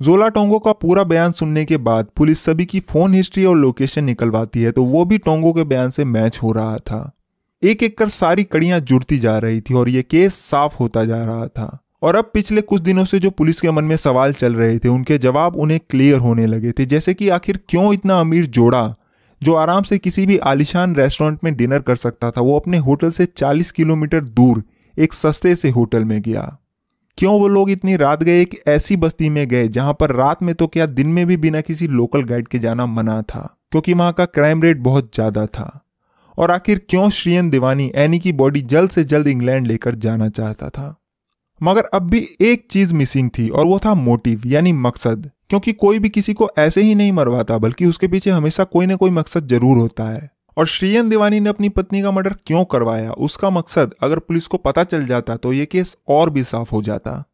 जोला 0.00 0.28
टोंगो 0.28 0.58
का 0.58 0.72
पूरा 0.72 1.04
बयान 1.04 1.32
सुनने 1.32 1.64
के 1.64 1.76
बाद 1.76 2.06
पुलिस 2.16 2.40
सभी 2.40 2.66
की 2.66 2.80
फ़ोन 2.80 3.14
हिस्ट्री 3.14 3.44
और 3.44 3.56
लोकेशन 3.56 4.04
निकलवाती 4.04 4.62
है 4.62 4.70
तो 4.70 4.84
वो 4.84 5.04
भी 5.04 5.18
टोंगो 5.18 5.52
के 5.52 5.64
बयान 5.64 5.90
से 5.90 6.04
मैच 6.04 6.38
हो 6.42 6.52
रहा 6.52 6.76
था। 6.78 7.10
एक 7.62 7.82
एक 7.82 7.96
कर 7.98 8.08
सारी 8.08 8.44
कड़ियाँ 8.44 8.78
जुड़ती 8.80 9.18
जा 9.18 9.38
रही 9.38 9.60
थी 9.60 9.74
और 9.74 9.88
ये 9.88 10.02
केस 10.02 10.34
साफ़ 10.40 10.76
होता 10.76 11.04
जा 11.04 11.24
रहा 11.24 11.46
था। 11.46 11.78
और 12.02 12.16
अब 12.16 12.30
पिछले 12.34 12.60
कुछ 12.60 12.80
दिनों 12.82 13.04
से 13.04 13.18
जो 13.18 13.30
पुलिस 13.30 13.60
के 13.60 13.70
मन 13.70 13.84
में 13.84 13.96
सवाल 13.96 14.32
चल 14.32 14.54
रहे 14.54 14.78
थे, 14.78 14.88
उनके 14.88 15.18
जवाब 15.18 15.56
उन्हें 15.56 15.80
क्लियर 15.90 16.18
होने 16.18 16.46
लगे 16.46 16.72
थे, 16.72 16.86
जैसे 16.86 17.14
कि 17.14 17.28
आखिर 17.28 17.58
क्यों 17.68 17.92
इतना 17.92 18.20
अमीर 18.20 18.46
जोड़ा 18.46 18.94
जो 19.42 19.54
आराम 19.54 19.82
से 19.82 19.98
किसी 19.98 20.26
भी 20.26 20.38
आलिशान 20.38 20.94
रेस्टोरेंट 20.96 21.38
में 21.44 21.54
डिनर 21.56 21.80
कर 21.80 21.96
सकता 21.96 22.30
था, 22.30 22.40
वो 22.40 22.58
अपने 22.58 22.78
होटल 22.78 23.10
से 23.10 23.26
40 23.26 23.70
किलोमीटर 23.72 24.20
दूर 24.20 24.62
एक 24.96 25.12
सस्ते 25.14 25.54
से 25.54 25.70
होटल 25.70 26.04
में 26.04 26.20
गया। 26.22 26.56
क्यों 27.18 27.38
वो 27.40 27.48
लोग 27.48 27.70
इतनी 27.70 27.96
रात 27.96 28.22
गए 28.22 28.40
एक 28.40 28.54
ऐसी 28.68 28.96
बस्ती 28.96 29.28
में 29.28 29.46
गए 29.48 29.68
जहाँ 29.68 29.92
पर 30.00 30.14
रात 30.14 30.42
में 30.42 30.54
तो 30.54 30.66
क्या 30.66 30.86
दिन 30.86 31.06
में 31.08 31.26
भी 31.26 31.36
बिना 31.36 31.60
किसी 31.60 31.86
लोकल 31.88 32.22
गाइड 32.22 32.48
के 32.48 32.58
जाना 32.58 32.86
मना 32.86 33.20
था, 33.22 33.40
क्योंकि 33.72 33.94
वहाँ 33.94 34.12
का 34.12 34.24
क्राइम 34.24 34.62
रेट 34.62 34.78
बहुत 34.78 35.10
ज़्यादा 35.14 35.46
था। 35.46 35.84
और 36.38 36.50
आखिर 36.50 36.80
क्यों 36.90 37.08
श्रीयन 37.10 37.50
दीवानी, 37.50 37.90
एनी 37.94 38.18
की 38.18 38.32
बॉडी 38.32 38.60
जल्द 38.62 38.90
से 38.90 39.04
जल्द 39.04 39.28
इंग्लैंड 39.28 39.66
लेकर 39.66 39.94
जाना 39.96 40.28
चाहता 40.28 40.68
था? 40.68 40.94
मगर 41.60 41.84
अब 41.84 42.10
भी 42.10 42.26
एक 42.40 42.66
चीज़ 42.70 42.94
मिसिंग 42.94 43.30
थी, 43.30 43.48
और 43.48 43.66
वो 43.66 43.78
था 43.78 43.94
मोटिव 43.94 44.42
यानी 44.46 44.72
मकसद। 44.74 45.30
क्योंकि 45.50 45.72
कोई 45.74 45.98
भी 45.98 46.08
किसी 46.08 46.32
को 46.34 46.50
ऐसे 46.58 46.82
ही 46.82 46.94
नहीं 46.94 47.12
मरवाता, 47.12 47.58
बल्कि 47.58 47.86
उसके 47.86 48.08
पीछे 48.08 48.30
हमेशा 48.30 48.64
कोई 48.64 48.86
ना 48.86 48.96
कोई 48.96 49.10
मकसद 49.10 49.46
ज़रूर 49.48 49.78
होता 49.78 50.04
है। 50.04 50.30
और 50.56 50.66
श्रीयन 50.66 51.08
दीवानी 51.08 51.38
ने 51.40 51.50
अपनी 51.50 51.68
पत्नी 51.68 52.02
का 52.02 52.10
मर्डर 52.10 52.34
क्यों 52.46 52.64
करवाया? 52.64 53.10
उसका 53.12 53.50
मकसद, 53.50 53.94
अगर 54.02 54.18
पुलिस 54.18 54.46
को 54.46 54.56
पता 54.58 54.84
चल 54.84 55.06
जाता 55.06 55.36
तो 55.36 55.52
ये 55.52 55.66
केस 55.66 55.96
और 56.08 56.30
भी 56.30 56.44
साफ़ 56.44 56.70
हो 56.70 56.82
जाता। 56.82 57.24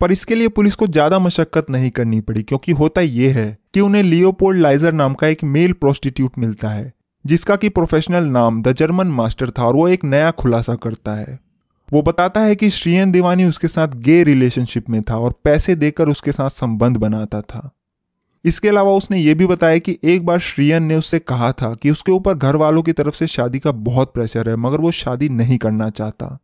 पर 0.00 0.12
इसके 0.12 0.34
लिए 0.34 0.48
पुलिस 0.48 0.74
को 0.74 0.86
ज़्यादा 0.86 1.18
मशक्कत 1.18 1.66
नहीं 1.70 1.90
करनी 1.90 2.20
पड़ी, 2.20 2.42
क्योंकि 2.42 2.72
होता 2.72 3.00
यह 3.00 3.34
है 3.34 3.56
कि 3.74 3.80
उन्हें 3.80 4.02
लियोपोल्ड 4.02 4.60
लाइजर 4.60 4.92
नाम 4.92 5.14
का 5.14 5.26
एक 5.26 5.44
मेल 5.44 5.72
प्रोस्टिट्यूट 5.72 6.38
मिलता 6.38 6.68
है, 6.68 6.92
जिसका 7.24 7.56
कि 7.56 7.68
प्रोफेशनल 7.68 8.24
नाम 8.28 8.62
द 8.62 8.72
जर्मन 8.72 9.06
मास्टर 9.08 9.50
था 9.50 9.66
और 9.66 9.74
वो 9.74 9.86
एक 9.88 10.04
नया 10.04 10.30
खुलासा 10.30 10.74
करता 10.74 11.14
है। 11.14 11.38
वो 11.92 12.02
बताता 12.02 12.40
है 12.40 12.54
कि 12.56 12.70
श्रीयन 12.70 13.10
दीवानी 13.12 13.44
उसके 13.44 13.68
साथ 13.68 13.88
गे 13.96 14.22
रिलेशनशिप 14.24 14.88
में 14.90 15.02
था 15.02 15.16
और 15.16 15.32
पैसे 15.44 15.74
देकर 15.74 16.08
उसके 16.08 16.32
साथ 16.32 16.50
संबंध 16.50 16.96
बनाता 16.96 17.40
था। 17.40 17.70
इसके 18.44 18.68
अलावा 18.68 18.92
उसने 18.92 19.18
ये 19.18 19.34
भी 19.34 19.46
बताया 19.46 19.78
कि 19.78 19.98
एक 20.04 20.24
बार 20.26 20.38
श्रीयन 20.38 20.82
ने 20.82 20.96
उससे 20.96 21.18
कहा 21.18 21.50
था 21.52 21.74
कि 21.74 21.90
उसके 21.90 22.12
ऊपर 22.12 22.34
घर 22.34 22.56
वालों 22.56 22.82
की 22.82 22.92
तरफ़ 22.92 23.14
से 23.14 23.26
शादी 23.26 23.58
का 23.58 23.72
बहुत 23.72 24.12
प्रेशर 24.14 24.48
है, 24.48 24.56
मगर 24.56 24.78
वो 24.78 24.90
शादी 24.90 25.28
नहीं 25.28 25.58
करना 25.58 25.90
चाहता। 25.90 26.38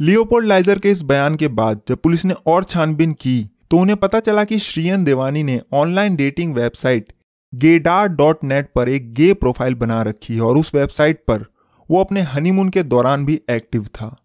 लियोपोल्ड 0.00 0.46
लाइजर 0.46 0.78
के 0.78 0.90
इस 0.90 1.02
बयान 1.02 1.36
के 1.36 1.48
बाद 1.48 1.80
जब 1.88 1.96
पुलिस 1.96 2.24
ने 2.24 2.34
और 2.46 2.64
छानबीन 2.64 3.12
की 3.12 3.50
तो 3.70 3.78
उन्हें 3.78 3.96
पता 3.96 4.20
चला 4.20 4.44
कि 4.44 4.58
श्रीयन 4.58 5.04
देवानी 5.04 5.42
ने 5.42 5.60
online 5.72 6.16
dating 6.16 6.54
website 6.54 7.12
Gaydar 7.52 8.08
dot 8.08 8.44
net 8.44 8.68
पर 8.74 8.88
एक 8.88 9.12
गे 9.14 9.32
प्रोफ़ाइल 9.34 9.74
बना 9.74 10.02
रखी 10.02 10.34
है 10.34 10.40
और 10.40 10.56
उस 10.56 10.74
वेबसाइट 10.74 11.24
पर 11.28 11.44
वो 11.90 12.00
अपने 12.00 12.20
हनीमून 12.20 12.68
के 12.68 12.82
दौरान 12.82 13.26
भी 13.26 13.40
एक्टिव 13.50 13.84
था। 13.84 14.16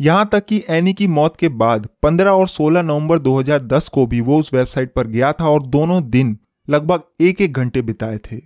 यहाँ 0.00 0.28
तक 0.32 0.44
कि 0.44 0.62
एनी 0.68 0.92
की 0.92 1.06
मौत 1.08 1.36
के 1.36 1.48
बाद 1.48 1.88
15 2.02 2.26
और 2.28 2.48
16 2.48 2.82
नवंबर 2.82 3.18
2010 3.18 3.88
को 3.88 4.06
भी 4.06 4.20
वो 4.20 4.38
उस 4.38 4.52
वेबसाइट 4.54 4.92
पर 4.92 5.06
गया 5.06 5.32
था 5.32 5.48
और 5.48 5.66
दोनों 5.66 6.02
दिन 6.10 6.36
लगभग 6.68 7.02
एक 7.20 7.40
एक 7.40 7.52
घंटे 7.52 7.82
बिताए 7.82 8.18
थे। 8.24 8.40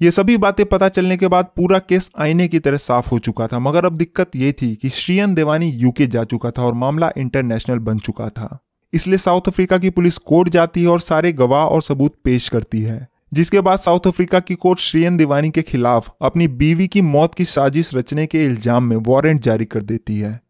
ये 0.00 0.10
सभी 0.10 0.36
बातें 0.36 0.64
पता 0.66 0.88
चलने 0.88 1.16
के 1.16 1.28
बाद 1.28 1.48
पूरा 1.56 1.78
केस 1.78 2.10
आईने 2.18 2.48
की 2.48 2.58
तरह 2.58 2.76
साफ़ 2.76 3.08
हो 3.10 3.18
चुका 3.18 3.46
था, 3.46 3.58
मगर 3.58 3.84
अब 3.84 3.96
दिक्कत 3.96 4.36
ये 4.36 4.52
थी 4.52 4.74
कि 4.74 4.88
श्रीयन 4.90 5.34
देवानी 5.34 5.68
यूके 5.68 6.06
जा 6.06 6.24
चुका 6.24 6.50
था 6.50 6.62
और 6.62 6.74
मामला 6.74 7.10
इंटरनेशनल 7.18 7.78
बन 7.80 7.98
चुका 7.98 8.28
था। 8.28 8.58
इसलिए 8.92 9.18
साउथ 9.18 9.48
अफ्रीका 9.48 9.78
की 9.78 9.90
पुलिस 9.90 10.18
कोर्ट 10.18 10.48
जाती 10.48 10.82
है 10.82 10.88
और 10.88 11.00
सारे 11.00 11.32
गवाह 11.34 11.64
और 11.64 11.82
सबूत 11.82 12.14
पेश 12.24 12.48
करती 12.48 12.82
है, 12.82 13.06
जिसके 13.34 13.60
बाद 13.60 13.78
साउथ 13.78 14.06
अफ्रीका 14.06 14.40
की 14.40 14.54
कोर्ट 14.56 14.80
श्रीयन 14.80 15.16
दीवानी 15.16 15.50
के 15.50 15.62
खिलाफ 15.62 16.14
अपनी 16.22 16.48
बीवी 16.48 16.88
की 16.88 17.02
मौत 17.02 17.34
की 17.34 17.44
साजिश 17.46 17.94
रचने 17.94 18.26
के 18.26 18.44
इल्ज़ाम 18.44 18.84
में 18.84 18.96
वारंट 19.08 19.40
जारी 19.40 19.64
कर 19.64 19.82
देती 19.82 20.18
है। 20.18 20.40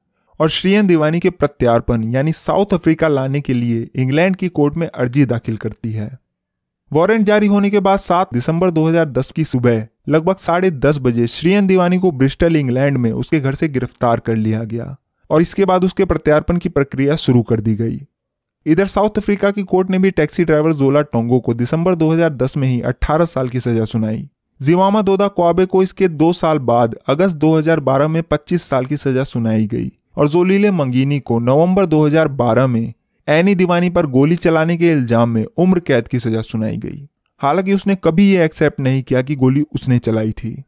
और 0.40 0.50
श्रीयन 0.50 0.86
दीवानी 0.86 1.20
के 1.20 1.30
प्रत्यार्पण, 1.30 2.04
यानी 2.04 2.32
साउथ 2.32 2.66
अफ्रीका 2.72 3.08
लाने 3.08 3.40
के 3.40 3.54
लिए 3.54 3.88
इंग्लैंड 3.96 4.36
की 4.36 4.48
कोर्ट 4.48 4.76
में 4.76 4.86
अर्जी 4.86 5.24
दाखिल 5.24 5.56
करती 5.56 5.92
है। 5.92 6.18
वारंट 6.92 7.26
जारी 7.26 7.46
होने 7.46 7.70
के 7.70 7.80
बाद 7.80 7.98
7 7.98 8.28
दिसंबर 8.32 8.70
2010 8.70 9.32
की 9.36 9.44
सुबह, 9.44 9.86
लगभग 10.08 10.36
साढ़े 10.36 10.70
दस 10.70 10.98
बजे 10.98 11.26
श्रीयन 11.26 11.66
दीवानी 11.66 11.98
को 11.98 12.10
ब्रिस्टल, 12.10 12.56
इंग्लैंड 12.56 12.98
में 12.98 13.12
उसके 13.12 13.40
घर 13.40 13.54
से 13.54 13.68
गिरफ़्तार 13.68 14.20
कर 14.20 14.36
लिया 14.36 14.64
गया 14.64 14.96
और 15.30 15.42
इसके 15.42 15.64
बाद 15.64 15.84
उसके 15.84 16.04
प्रत्यार्पण 16.04 16.56
की 16.56 16.68
प्रक्रिया 16.68 17.16
शुरू 17.16 17.42
कर 17.42 17.60
दी 17.60 17.74
गई। 17.74 18.00
इधर 18.66 18.86
साउथ 18.86 19.10
अफ्रीका 19.16 19.50
की 19.50 19.62
कोर्ट 19.62 19.90
ने 19.90 19.98
भी 19.98 20.10
टैक्सी 20.10 20.44
ड्राइवर 20.44 20.72
जोला 20.72 21.02
टोंगो 21.02 21.40
को 21.40 21.54
दिसंबर 21.54 21.94
2010 21.94 22.56
में 22.56 22.68
ही 22.68 22.80
18 22.80 23.24
साल 23.24 23.48
की 23.48 23.60
सजा 23.60 23.84
सुनाई। 23.84 24.28
जिवामा 24.62 25.02
दोदा 25.02 25.28
क्वाबे 25.28 25.66
को 25.66 25.82
इसके 25.82 26.08
दो 26.08 26.32
साल 26.32 26.58
बाद 26.58 26.96
अगस्त 27.06 27.36
2012 27.36 28.08
में 28.08 28.22
25 28.22 28.62
साल 28.62 28.86
की 28.86 28.96
सजा 28.96 29.24
सुनाई 29.24 29.66
गई। 29.66 29.92
और 30.18 30.28
जोलीले 30.28 30.70
मंगीनी 30.70 31.18
को 31.20 31.38
नवंबर 31.38 31.86
2012 31.86 32.66
में 32.66 32.92
एनी 33.28 33.54
दीवानी 33.54 33.90
पर 33.90 34.06
गोली 34.06 34.36
चलाने 34.36 34.76
के 34.76 34.90
इल्ज़ाम 34.90 35.28
में 35.28 35.44
उम्र 35.58 35.80
कैद 35.80 36.08
की 36.08 36.18
सजा 36.18 36.40
सुनाई 36.40 36.76
गई। 36.76 37.08
हालाँकि 37.40 37.72
उसने 37.72 37.94
कभी 37.94 38.30
ये 38.30 38.44
एक्सेप्ट 38.44 38.80
नहीं 38.80 39.02
किया 39.02 39.22
कि 39.22 39.36
गोली 39.36 39.64
उसने 39.74 39.98
चलाई 39.98 40.32
थी। 40.32 40.62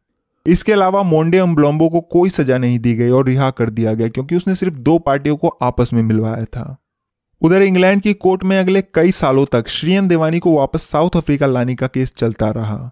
इसके 0.46 0.72
अलावा 0.72 1.02
मोंडे 1.02 1.38
अम्ब्लोम्बो 1.38 1.88
को 1.88 2.00
कोई 2.00 2.30
सजा 2.30 2.58
नहीं 2.58 2.78
दी 2.78 2.94
गई 2.94 3.10
और 3.10 3.26
रिहा 3.26 3.50
कर 3.50 3.70
दिया 3.70 3.94
गया 3.94 4.08
क्योंकि 4.08 4.36
उसने 4.36 4.54
सिर्फ़ 4.54 4.74
दो 4.74 4.98
पार्टियों 4.98 5.36
को 5.36 5.48
आपस 5.62 5.92
में 5.92 6.02
मिलवाया 6.02 6.44
था। 6.44 6.76
उधर 7.42 7.62
इंग्लैंड 7.62 8.02
की 8.02 8.12
कोर्ट 8.12 8.44
में 8.44 8.58
अगले 8.58 8.82
कई 8.94 9.10
सालों 9.10 9.46
तक 9.46 9.68
श्रीयन 9.68 10.08
देवानी 10.08 10.38
को 10.38 10.56
वापस 10.56 10.82
साउथ 10.82 11.16
अफ्रीका 11.16 11.46
लाने 11.46 11.74
का 11.74 11.86
केस 11.86 12.12
चलता 12.16 12.50
रहा। 12.50 12.90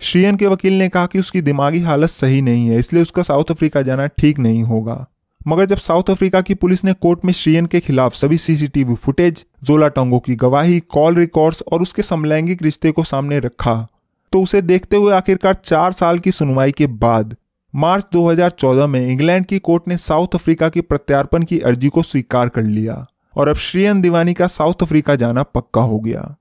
श्रीयन 0.00 0.36
के 0.36 0.46
वकील 0.46 0.72
ने 0.72 0.88
कहा 0.88 1.06
कि 1.06 1.18
उसकी 1.18 1.40
दिमागी 1.40 1.80
हालत 1.80 2.10
सही 2.10 2.42
नहीं 2.42 2.68
है, 2.68 2.78
इसलिए 2.78 3.02
उसका 3.02 3.22
साउथ 3.22 3.50
अफ्रीका 3.50 3.82
जाना 3.82 4.06
ठीक 4.06 4.38
नहीं 4.38 4.62
होगा। 4.62 5.06
मगर 5.46 5.66
जब 5.66 5.76
साउथ 5.76 6.10
अफ्रीका 6.10 6.40
की 6.40 6.54
पुलिस 6.54 6.84
ने 6.84 6.92
कोर्ट 6.92 7.24
में 7.24 7.32
श्रीयन 7.32 7.66
के 7.66 7.80
खिलाफ 7.80 8.14
सभी 8.14 8.38
सीसीटीवी 8.38 8.94
फुटेज, 8.94 9.44
जोला 9.64 9.88
टोंगो 9.88 10.18
की 10.18 10.34
गवाही, 10.34 10.80
कॉल 10.80 11.14
रिकॉर्ड्स 11.14 11.62
और 11.72 11.82
उसके 11.82 12.02
समलैंगिक 12.02 12.62
रिश्ते 12.62 12.92
को 12.92 13.04
सामने 13.04 13.38
रखा 13.38 13.86
तो 14.32 14.40
उसे 14.42 14.62
देखते 14.62 14.96
हुए 14.96 15.12
आखिरकार 15.12 15.54
चार 15.54 15.92
साल 15.92 16.18
की 16.18 16.30
सुनवाई 16.32 16.72
के 16.72 16.86
बाद, 16.86 17.36
मार्च 17.74 18.06
2014 18.12 18.86
में 18.86 19.00
इंग्लैंड 19.06 19.46
की 19.46 19.58
कोर्ट 19.58 19.88
ने 19.88 19.96
साउथ 19.96 20.34
अफ्रीका 20.34 20.68
की 20.68 20.80
प्रत्यार्पण 20.80 21.42
की 21.42 21.58
अर्जी 21.60 21.88
को 21.88 22.02
स्वीकार 22.02 22.48
कर 22.48 22.62
लिया 22.62 23.06
और 23.36 23.48
अब 23.48 23.56
श्रीयन 23.56 24.00
दीवानी 24.02 24.34
का 24.34 24.46
साउथ 24.46 24.82
अफ्रीका 24.82 25.14
जाना 25.14 25.42
पक्का 25.42 25.80
हो 25.80 25.98
गया। 26.00 26.34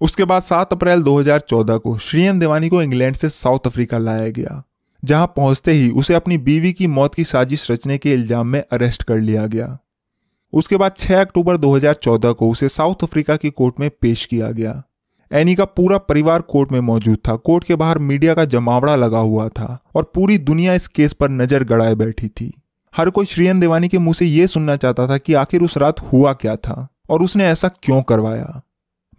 उसके 0.00 0.24
बाद 0.24 0.42
7 0.42 0.72
अप्रैल 0.72 1.02
2014 1.02 1.78
को 1.78 1.96
श्रीयन 1.98 2.38
दीवानी 2.38 2.68
को 2.68 2.82
इंग्लैंड 2.82 3.16
से 3.16 3.28
साउथ 3.28 3.66
अफ्रीका 3.66 3.98
लाया 3.98 4.28
गया। 4.28 4.62
जहाँ 5.04 5.26
पहुँचते 5.26 5.72
ही 5.72 5.90
उसे 5.90 6.14
अपनी 6.14 6.38
बीवी 6.38 6.72
की 6.72 6.86
मौत 6.86 7.14
की 7.14 7.24
साजिश 7.24 7.70
रचने 7.70 7.98
के 7.98 8.12
इल्ज़ाम 8.12 8.46
में 8.46 8.62
अरेस्ट 8.72 9.02
कर 9.02 9.18
लिया 9.18 9.46
गया। 9.46 9.78
उसके 10.52 10.76
बाद 10.76 10.94
6 10.98 11.20
अक्टूबर 11.20 11.56
2014 11.56 12.32
को 12.32 12.50
उसे 12.50 12.68
साउथ 12.68 12.94
अफ्रीका 13.02 13.36
की 13.36 13.50
कोर्ट 13.50 13.80
में 13.80 13.90
पेश 13.90 14.24
किया 14.26 14.50
गया। 14.50 14.82
एनी 15.32 15.54
का 15.54 15.64
पूरा 15.64 15.98
परिवार 15.98 16.40
कोर्ट 16.40 16.72
में 16.72 16.80
मौजूद 16.80 17.18
था। 17.28 17.36
कोर्ट 17.36 17.64
के 17.64 17.74
बाहर 17.74 17.98
मीडिया 17.98 18.34
का 18.34 18.44
जमावड़ा 18.44 18.96
लगा 18.96 19.18
हुआ 19.18 19.48
था 19.48 19.78
और 19.94 20.12
पूरी 20.14 20.38
दुनिया 20.38 20.74
इस 20.74 20.88
केस 20.88 21.12
पर 21.12 21.30
नज़र 21.30 21.64
गड़ाए 21.64 21.94
बैठी 21.94 22.28
थी। 22.28 22.52
हर 22.94 23.10
कोई 23.10 23.26
श्रीयन 23.26 23.60
देवानी 23.60 23.88
के 23.88 23.98
मुँह 23.98 24.14
से 24.14 24.26
यह 24.26 24.46
सुनना 24.46 24.76
चाहता 24.76 25.08
था 25.08 25.18
कि 25.18 25.34
आखिर 25.34 25.62
उस 25.62 25.76
रात 25.76 26.00
हुआ 26.00 26.32
क्या 26.32 26.56
था 26.56 26.88
और 27.10 27.22
उसने 27.22 27.46
ऐसा 27.46 27.68
क्यों 27.68 28.02
करवाया। 28.02 28.62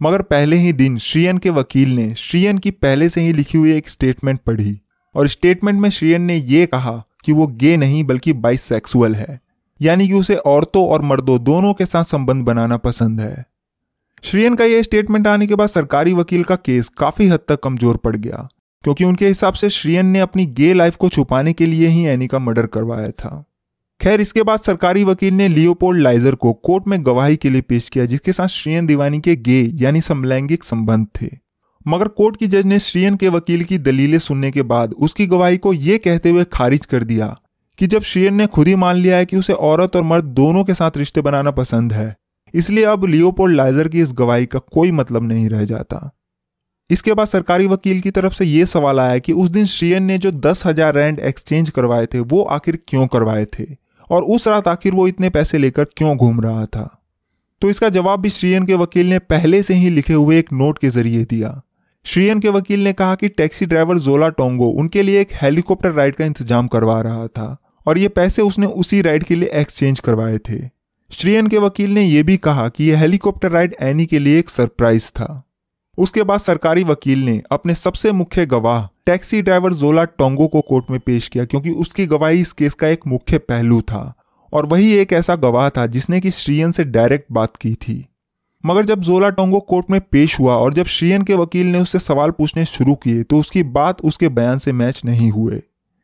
मगर 0.02 0.22
पहले 0.22 0.56
ही 0.56 0.72
दिन 0.72 0.98
श्रीयन 0.98 1.38
के 1.38 1.50
वकील 1.50 1.88
ने 1.88 2.14
श्रीयन 2.14 2.58
की 2.58 2.70
पहले 2.70 3.08
से 3.08 3.20
ही 3.20 3.32
लिखी 3.32 3.58
हुई 3.58 3.72
एक 3.72 3.88
स्टेटमेंट 3.88 4.40
पढ़ी। 4.40 4.80
और 5.14 5.28
स्टेटमेंट 5.28 5.80
में 5.80 5.88
श्रीयन 5.90 6.22
ने 6.22 6.36
यह 6.36 6.66
कहा 6.66 7.02
कि 7.24 7.32
वो 7.32 7.46
गे 7.46 7.76
नहीं, 7.76 8.02
बल्कि 8.04 8.32
बाइसेक्सुअल 8.32 9.14
है। 9.14 9.40
यानी 9.80 10.06
कि 10.08 10.14
उसे 10.14 10.34
औरतों 10.36 10.86
और 10.88 11.02
मर्दों 11.02 11.42
दोनों 11.44 11.72
के 11.74 11.86
साथ 11.86 12.04
संबंध 12.04 12.44
बनाना 12.44 12.76
पसंद 12.76 13.20
है। 13.20 13.44
श्रीयन 14.24 14.54
का 14.54 14.64
यह 14.64 14.82
स्टेटमेंट 14.82 15.26
आने 15.26 15.46
के 15.46 15.54
बाद 15.54 15.68
सरकारी 15.68 16.12
वकील 16.14 16.42
का 16.44 16.56
केस 16.56 16.88
काफ़ी 16.88 17.28
हद 17.28 17.40
तक 17.48 17.60
कमज़ोर 17.60 17.96
पड़ 17.96 18.16
गया, 18.16 18.48
क्योंकि 18.84 19.04
उनके 19.04 19.28
हिसाब 19.28 19.54
से 19.54 19.70
श्रीयन 19.70 20.06
ने 20.06 20.20
अपनी 20.20 20.46
गे 20.46 20.72
लाइफ 20.74 20.96
को 20.96 21.08
छुपाने 21.08 21.52
के 21.52 21.66
लिए 21.66 21.88
ही 21.88 22.04
एनी 22.04 22.26
का 22.26 22.38
मर्डर 22.38 22.66
करवाया 22.66 23.10
था। 23.10 23.44
खैर, 24.00 24.20
इसके 24.20 24.42
बाद 24.42 24.60
सरकारी 24.60 25.04
वकील 25.04 25.34
ने 25.34 25.48
लियोपोल्ड 25.48 26.02
लाइजर 26.02 26.34
को 26.34 26.52
कोर्ट 26.52 26.86
में 26.88 27.04
गवाही 27.06 27.36
के 27.36 27.50
लिए 27.50 27.60
पेश 27.60 27.88
किया, 27.88 28.04
जिसके 28.04 28.32
साथ 28.32 28.48
श्रीयन 28.48 28.86
दीवानी 28.86 29.20
के 29.20 29.36
गे, 29.36 29.60
यानी 29.74 30.00
समलैंगिक 30.00 30.64
संबंध 30.64 31.06
थे। 31.20 31.28
मगर 31.86 32.08
कोर्ट 32.08 32.36
की 32.36 32.46
जज 32.46 32.66
ने 32.66 32.78
श्रीयन 32.78 33.14
के 33.16 33.28
वकील 33.28 33.64
की 33.64 33.78
दलीलें 33.78 34.18
सुनने 34.18 34.50
के 34.50 34.62
बाद 34.62 34.92
उसकी 34.94 35.26
गवाही 35.26 35.56
को 35.56 35.72
यह 35.72 35.98
कहते 36.04 36.30
हुए 36.30 36.44
खारिज 36.52 36.86
कर 36.86 37.04
दिया 37.04 37.34
कि 37.78 37.86
जब 37.86 38.02
श्रीयन 38.02 38.34
ने 38.34 38.46
खुद 38.46 38.68
ही 38.68 38.74
मान 38.74 38.96
लिया 38.96 39.16
है 39.16 39.26
कि 39.26 39.36
उसे 39.36 39.52
औरत 39.52 39.96
और 39.96 40.02
मर्द 40.02 40.24
दोनों 40.24 40.64
के 40.64 40.74
साथ 40.74 40.96
रिश्ते 40.96 41.20
बनाना 41.20 41.50
पसंद 41.50 41.92
है, 41.92 42.14
इसलिए 42.54 42.84
अब 42.84 43.04
लियोपोल्ड 43.04 43.56
लाइजर 43.56 43.88
की 43.88 44.00
इस 44.00 44.12
गवाही 44.12 44.46
का 44.46 44.58
कोई 44.72 44.92
मतलब 44.92 45.22
नहीं 45.22 45.48
रह 45.48 45.64
जाता। 45.64 46.10
इसके 46.90 47.14
बाद 47.14 47.26
सरकारी 47.26 47.66
वकील 47.66 48.00
की 48.00 48.10
तरफ़ 48.10 48.32
से 48.32 48.44
यह 48.44 48.64
सवाल 48.66 49.00
आया 49.00 49.18
कि 49.18 49.32
उस 49.32 49.50
दिन 49.50 49.66
श्रीयन 49.66 50.02
ने 50.02 50.18
जो 50.18 50.30
दस 50.30 50.66
हज़ार 50.66 50.94
रैंड 50.94 51.18
एक्सचेंज 51.20 51.70
करवाए 51.70 52.06
थे, 52.06 52.20
वो 52.20 52.42
आखिर 52.42 52.78
क्यों 52.88 53.06
करवाए 53.06 53.44
थे? 53.48 53.66
और 54.10 54.22
उस 54.24 54.48
रात 54.48 54.68
आखिर 54.68 54.92
वो 54.92 55.06
इतने 55.08 55.30
पैसे 55.30 55.58
लेकर 55.58 55.84
क्यों 55.86 56.16
घूम 56.16 56.40
रहा 56.40 56.66
था? 56.66 56.88
तो 57.62 57.70
इसका 57.70 57.88
जवाब 57.88 58.20
भी 58.20 58.30
श्रीयन 58.30 58.66
के 58.66 58.74
वकील 58.74 59.06
ने 59.06 59.18
पहले 59.18 59.62
से 59.62 59.74
ही 59.74 59.90
लिखे 59.90 60.14
हुए 60.14 60.38
एक 60.38 60.52
नोट 60.52 60.78
के 60.78 60.90
ज़रिए 60.90 61.24
दिया। 61.24 61.60
श्रीयन 62.06 62.40
के 62.40 62.48
वकील 62.48 62.82
ने 62.84 62.92
कहा 62.92 63.14
कि 63.14 63.28
टैक्सी 63.28 63.66
ड्राइवर 63.66 63.98
जोला 63.98 64.28
टोंगो 64.28 64.66
उनके 64.80 65.02
लिए 65.02 65.20
एक 65.20 65.32
हेलीकॉप्टर 65.32 65.90
राइड 65.92 66.14
का 66.14 66.24
इंतज़ाम 66.24 66.68
करवा 66.68 67.00
रहा 67.00 67.26
था 67.28 67.56
और 67.86 67.98
ये 67.98 68.08
पैसे 68.08 68.42
उसने 68.42 68.66
उसी 68.66 69.00
राइड 69.02 69.24
के 69.24 69.34
लिए 69.34 69.50
एक्सचेंज 69.54 70.00
करवाए 70.00 70.38
थे। 70.38 70.58
श्रीयन 71.10 71.46
के 71.46 71.58
वकील 71.58 71.90
ने 71.90 72.02
यह 72.02 72.22
भी 72.22 72.36
कहा 72.36 72.68
कि 72.68 72.84
यह 72.84 72.98
हेलीकॉप्टर 72.98 73.50
राइड 73.50 73.76
एनी 73.80 74.06
के 74.06 74.18
लिए 74.18 74.38
एक 74.38 74.50
सरप्राइज़ 74.50 75.08
था। 75.10 75.42
उसके 75.98 76.22
बाद 76.22 76.40
सरकारी 76.40 76.84
वकील 76.84 77.24
ने 77.24 77.40
अपने 77.52 77.74
सबसे 77.74 78.12
मुख्य 78.12 78.46
गवाह, 78.46 78.86
टैक्सी 79.06 79.42
ड्राइवर 79.42 79.72
जोला 79.74 80.04
टोंगो 80.04 80.46
को 80.46 80.60
कोर्ट 80.60 80.90
में 80.90 81.00
पेश 81.00 81.28
किया 81.28 81.44
क्योंकि 81.44 81.70
उसकी 81.70 82.06
गवाही 82.06 82.40
इस 82.40 82.52
केस 82.52 82.74
का 82.74 82.88
एक 82.88 83.06
मुख्य 83.06 83.38
पहलू 83.38 83.80
था 83.82 84.12
और 84.52 84.66
वही 84.66 84.92
एक 84.92 85.12
ऐसा 85.12 85.36
गवाह 85.38 85.68
था 85.70 85.86
जिसने 85.86 86.20
कि 86.20 86.30
श्रीयन 86.30 86.72
से 86.72 86.84
डायरेक्ट 86.84 87.32
बात 87.32 87.56
की 87.56 87.74
थी। 87.74 88.04
मगर 88.64 88.84
जब 88.84 89.00
जोला 89.00 89.28
टोंगो 89.30 89.58
कोर्ट 89.60 89.90
में 89.90 90.00
पेश 90.02 90.38
हुआ 90.40 90.54
और 90.54 90.74
जब 90.74 90.86
श्रीयन 90.86 91.22
के 91.22 91.34
वकील 91.34 91.66
ने 91.66 91.80
उससे 91.80 91.98
सवाल 91.98 92.30
पूछने 92.30 92.64
शुरू 92.64 92.94
किए 92.94 93.22
तो 93.22 93.38
उसकी 93.40 93.62
बात 93.62 94.00
उसके 94.00 94.28
बयान 94.28 94.58
से 94.58 94.72
मैच 94.72 95.00
नहीं 95.04 95.30
हुए। 95.30 95.62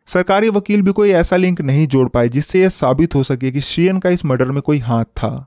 सरकारी 0.09 0.49
वकील 0.49 0.83
भी 0.83 0.92
कोई 0.92 1.11
ऐसा 1.11 1.37
लिंक 1.37 1.61
नहीं 1.61 1.87
जोड़ 1.87 2.09
पाए 2.09 2.29
जिससे 2.29 2.61
यह 2.61 2.69
साबित 2.69 3.14
हो 3.14 3.23
सके 3.23 3.51
कि 3.51 3.61
श्रीयन 3.61 3.99
का 3.99 4.11
इस 4.11 4.25
मर्डर 4.25 4.51
में 4.51 4.61
कोई 4.62 4.79
हाथ 4.79 5.05
था। 5.05 5.47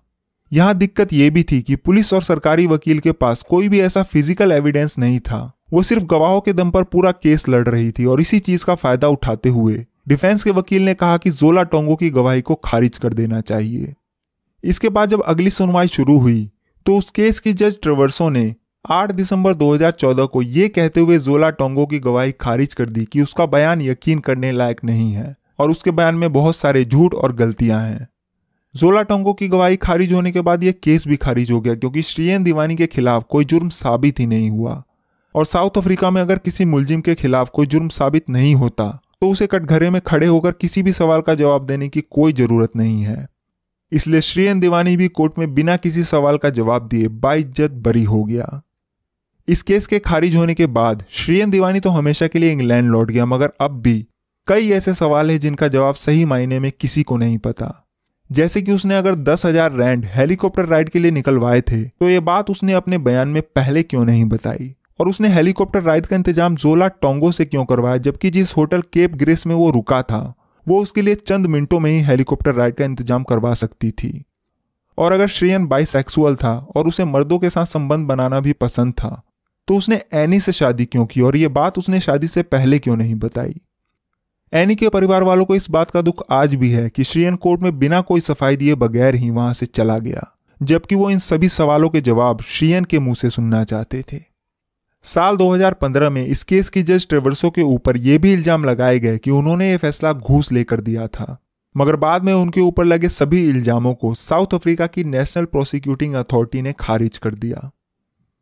यहाँ 0.51 0.73
दिक्कत 0.73 1.13
यह 1.13 1.31
भी 1.31 1.43
थी 1.43 1.61
कि 1.61 1.75
पुलिस 1.75 2.13
और 2.13 2.21
सरकारी 2.21 2.67
वकील 2.67 2.99
के 2.99 3.11
पास 3.11 3.41
कोई 3.49 3.69
भी 3.69 3.79
ऐसा 3.79 4.03
फ़िज़िकल 4.03 4.51
एविडेंस 4.51 4.97
नहीं 4.99 5.19
था। 5.19 5.41
वो 5.73 5.83
सिर्फ़ 5.83 6.03
गवाहों 6.03 6.41
के 6.41 6.53
दम 6.53 6.71
पर 6.71 6.83
पूरा 6.83 7.11
केस 7.13 7.47
लड़ 7.49 7.67
रही 7.67 7.91
थी 7.91 8.05
और 8.05 8.21
इसी 8.21 8.39
चीज़ 8.39 8.65
का 8.65 8.75
फ़ायदा 8.75 9.07
उठाते 9.07 9.49
हुए 9.49 9.85
डिफेंस 10.07 10.43
के 10.43 10.51
वकील 10.51 10.81
ने 10.81 10.93
कहा 10.93 11.17
कि 11.17 11.29
जोला 11.31 11.63
टोंगो 11.63 11.95
की 11.95 12.09
गवाही 12.09 12.41
को 12.41 12.55
खारिज 12.55 12.97
कर 12.97 13.13
देना 13.13 13.41
चाहिए। 13.41 13.93
इसके 14.63 14.89
बाद 14.89 15.09
जब 15.09 15.21
अगली 15.21 15.49
सुनवाई 15.49 15.87
शुरू 15.87 16.17
हुई 16.19 16.49
तो 16.85 16.97
उस 16.97 17.09
केस 17.09 17.39
की 17.39 17.53
जज 17.53 17.77
ट्रेवर्सो 17.81 18.29
ने 18.29 18.55
8 18.85 19.11
दिसंबर 19.11 19.53
2014 19.55 20.27
को 20.27 20.41
ये 20.41 20.67
कहते 20.67 20.99
हुए 20.99 21.17
जोला 21.19 21.49
टोंगो 21.49 21.85
की 21.85 21.99
गवाही 21.99 22.31
खारिज 22.31 22.73
कर 22.73 22.89
दी 22.89 23.05
कि 23.05 23.21
उसका 23.21 23.45
बयान 23.45 23.81
यकीन 23.81 24.19
करने 24.19 24.51
लायक 24.51 24.83
नहीं 24.83 25.11
है 25.11 25.35
और 25.59 25.71
उसके 25.71 25.91
बयान 25.91 26.15
में 26.15 26.31
बहुत 26.33 26.55
सारे 26.55 26.83
झूठ 26.85 27.13
और 27.13 27.35
गलतियाँ 27.35 27.81
हैं। 27.81 28.07
जोला 28.75 29.01
टोंगो 29.01 29.33
की 29.33 29.47
गवाही 29.47 29.75
खारिज 29.77 30.13
होने 30.13 30.31
के 30.31 30.41
बाद 30.41 30.63
यह 30.63 30.73
केस 30.83 31.07
भी 31.07 31.15
खारिज 31.15 31.51
हो 31.51 31.59
गया 31.61 31.75
क्योंकि 31.75 32.01
श्रीयन 32.01 32.43
दीवानी 32.43 32.75
के 32.75 32.87
खिलाफ 32.87 33.25
कोई 33.29 33.45
जुर्म 33.45 33.69
साबित 33.69 34.19
ही 34.19 34.25
नहीं 34.25 34.49
हुआ। 34.49 34.83
और 35.35 35.45
साउथ 35.45 35.77
अफ्रीका 35.77 36.11
में 36.11 36.21
अगर 36.21 36.37
किसी 36.37 36.65
मुलजिम 36.65 37.01
के 37.01 37.15
खिलाफ 37.15 37.49
कोई 37.53 37.67
जुर्म 37.67 37.87
साबित 37.89 38.29
नहीं 38.29 38.55
होता 38.55 38.89
तो 39.21 39.29
उसे 39.29 39.47
कटघरे 39.47 39.89
में 39.89 40.01
खड़े 40.01 40.27
होकर 40.27 40.51
किसी 40.51 40.83
भी 40.83 40.91
सवाल 40.93 41.21
का 41.21 41.33
जवाब 41.35 41.65
देने 41.65 41.87
की 41.89 42.01
कोई 42.01 42.33
ज़रूरत 42.33 42.75
नहीं 42.75 43.01
है। 43.01 43.27
इसलिए 43.91 44.21
श्रीयन 44.21 44.59
दीवानी 44.59 44.95
भी 44.97 45.07
कोर्ट 45.09 45.37
में 45.39 45.53
बिना 45.53 45.75
किसी 45.77 46.03
सवाल 46.03 46.37
का 46.37 46.49
जवाब 46.51 46.87
दिए 46.87 47.07
बाइज्जत 47.07 47.71
बरी 47.79 48.03
हो 48.03 48.23
गया। 48.23 48.61
इस 49.47 49.61
केस 49.61 49.87
के 49.87 49.99
खारिज 49.99 50.35
होने 50.35 50.53
के 50.53 50.67
बाद 50.67 51.03
श्रीयन 51.11 51.51
दीवानी 51.51 51.79
तो 51.79 51.89
हमेशा 51.89 52.27
के 52.27 52.39
लिए 52.39 52.51
इंग्लैंड 52.51 52.89
लौट 52.91 53.11
गया, 53.11 53.25
मगर 53.25 53.51
अब 53.61 53.81
भी 53.81 54.05
कई 54.47 54.69
ऐसे 54.71 54.93
सवाल 54.93 55.31
हैं 55.31 55.39
जिनका 55.39 55.67
जवाब 55.67 55.95
सही 55.95 56.25
मायने 56.25 56.59
में 56.59 56.71
किसी 56.71 57.03
को 57.03 57.17
नहीं 57.17 57.37
पता। 57.37 57.73
जैसे 58.29 58.61
कि 58.61 58.71
उसने 58.71 58.95
अगर 58.95 59.15
दस 59.15 59.45
हज़ार 59.45 59.71
रैंड 59.73 60.05
हेलीकॉप्टर 60.05 60.65
राइड 60.65 60.89
के 60.89 60.99
लिए 60.99 61.11
निकलवाए 61.11 61.61
थे 61.61 61.83
तो 61.83 62.09
ये 62.09 62.19
बात 62.21 62.49
उसने 62.49 62.73
अपने 62.73 62.97
बयान 62.99 63.27
में 63.27 63.41
पहले 63.41 63.83
क्यों 63.83 64.03
नहीं 64.05 64.25
बताई? 64.25 64.73
और 64.99 65.07
उसने 65.07 65.29
हेलीकॉप्टर 65.29 65.83
राइड 65.83 66.05
का 66.05 66.15
इंतज़ाम 66.15 66.55
जोला 66.55 66.87
टोंगो 66.87 67.31
से 67.31 67.45
क्यों 67.45 67.65
करवाया, 67.65 67.97
जबकि 67.97 68.29
जिस 68.29 68.55
होटल 68.57 68.81
केप 68.83 69.15
ग्रेस 69.15 69.45
में 69.47 69.55
वो 69.55 69.69
रुका 69.71 70.01
था 70.03 70.21
वो 70.69 70.81
उसके 70.81 71.01
लिए 71.01 71.15
चंद 71.17 71.45
मिनटों 71.47 71.79
में 71.79 71.91
ही 71.91 71.99
हेलीकॉप्टर 72.01 72.53
राइड 72.55 72.75
का 72.75 72.85
इंतज़ाम 72.85 73.23
करवा 73.23 73.53
सकती 73.55 73.91
थी। 73.93 74.11
और 74.97 75.11
अगर 75.11 75.27
श्रेयन 75.29 75.65
बाइसेक्सुअल 75.67 76.35
था 76.35 76.53
और 76.75 76.87
उसे 76.87 77.05
मर्दों 77.05 77.39
के 77.39 77.49
साथ 77.49 77.65
संबंध 77.67 78.07
बनाना 78.07 78.39
भी 78.39 78.53
पसंद 78.55 78.93
था 78.93 79.21
तो 79.67 79.75
उसने 79.75 80.01
एनी 80.13 80.39
से 80.39 80.51
शादी 80.51 80.85
क्यों 80.85 81.05
की 81.05 81.21
और 81.21 81.35
ये 81.37 81.47
बात 81.49 81.77
उसने 81.77 81.99
शादी 82.01 82.27
से 82.27 82.43
पहले 82.43 82.79
क्यों 82.79 82.95
नहीं 82.97 83.15
बताई? 83.17 83.55
एनी 84.53 84.75
के 84.75 84.89
परिवार 84.89 85.23
वालों 85.23 85.45
को 85.45 85.55
इस 85.55 85.69
बात 85.69 85.91
का 85.91 86.01
दुख 86.01 86.23
आज 86.31 86.55
भी 86.55 86.69
है 86.71 86.89
कि 86.89 87.03
श्रीयन 87.03 87.35
कोर्ट 87.35 87.61
में 87.61 87.77
बिना 87.79 87.99
कोई 88.01 88.21
सफ़ाई 88.21 88.55
दिए 88.55 88.75
बगैर 88.75 89.15
ही 89.15 89.29
वहाँ 89.29 89.53
से 89.53 89.65
चला 89.65 89.97
गया, 89.99 90.25
जबकि 90.61 90.95
वो 90.95 91.09
इन 91.09 91.19
सभी 91.19 91.49
सवालों 91.49 91.89
के 91.89 92.01
जवाब 92.01 92.41
श्रीयन 92.41 92.85
के 92.85 92.99
मुँह 92.99 93.15
से 93.15 93.29
सुनना 93.29 93.63
चाहते 93.63 94.03
थे। 94.03 94.19
साल 95.03 95.37
2015 95.37 96.09
में 96.09 96.25
इस 96.25 96.43
केस 96.43 96.69
की 96.69 96.83
जज 96.83 97.07
ट्रेवर्सो 97.07 97.49
के 97.49 97.61
ऊपर 97.61 97.97
यह 97.97 98.19
भी 98.19 98.33
इल्ज़ाम 98.33 98.63
लगाए 98.63 98.99
गए 98.99 99.17
कि 99.17 99.31
उन्होंने 99.31 99.71
यह 99.71 99.77
फैसला 99.77 100.13
घूस 100.13 100.51
लेकर 100.51 100.81
दिया 100.81 101.07
था। 101.07 101.37
मगर 101.77 101.95
बाद 101.95 102.23
में 102.23 102.33
उनके 102.33 102.61
ऊपर 102.61 102.85
लगे 102.85 103.09
सभी 103.09 103.49
इल्जामों 103.49 103.93
को 103.93 104.13
साउथ 104.13 104.47
अफ्रीका 104.53 104.87
की 104.87 105.03
नेशनल 105.03 105.45
प्रोसिक्यूटिंग 105.45 106.13
अथॉरिटी 106.13 106.61
ने 106.61 106.73
खारिज 106.79 107.17
कर 107.17 107.33
दिया। 107.33 107.71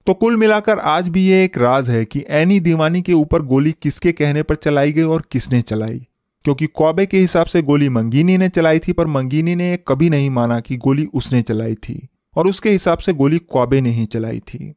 तो 0.06 0.14
कुल 0.14 0.38
मिलाकर 0.38 0.80
आज 0.80 1.10
भी 1.10 1.28
ये 1.28 1.44
एक 1.44 1.58
राज 1.58 1.90
है 1.90 2.06
कि 2.06 2.26
एनी 2.30 2.60
दीवानी 2.60 3.02
के 3.02 3.14
ऊपर 3.14 3.42
गोली 3.42 3.72
किसके 3.72 4.12
कहने 4.12 4.44
पर 4.44 4.56
चलाई 4.56 4.92
गई 4.92 5.04
और 5.04 5.24
किसने 5.32 5.62
चलाई। 5.62 6.08
क्योंकि 6.44 6.66
कौबे 6.66 7.06
के 7.06 7.20
हिसाब 7.20 7.46
से 7.46 7.62
गोली 7.62 7.90
मंगीनी 7.90 8.38
ने 8.38 8.50
चलाई 8.50 8.80
थी, 8.80 8.94
पर 8.94 9.08
मंगीनी 9.08 9.56
ने 9.56 9.80
कभी 9.88 10.10
नहीं 10.10 10.30
माना 10.30 10.60
कि 10.60 10.78
गोली 10.78 11.06
उसने 11.14 11.42
चलाई 11.42 11.76
थी। 11.76 12.08
और 12.36 12.48
उसके 12.48 12.70
हिसाब 12.70 12.98
से 12.98 13.14
गोली 13.14 13.38
कौबे 13.38 13.82
ने 13.82 13.90
ही 13.90 14.06
चलाई 14.06 14.40
थी। 14.40 14.74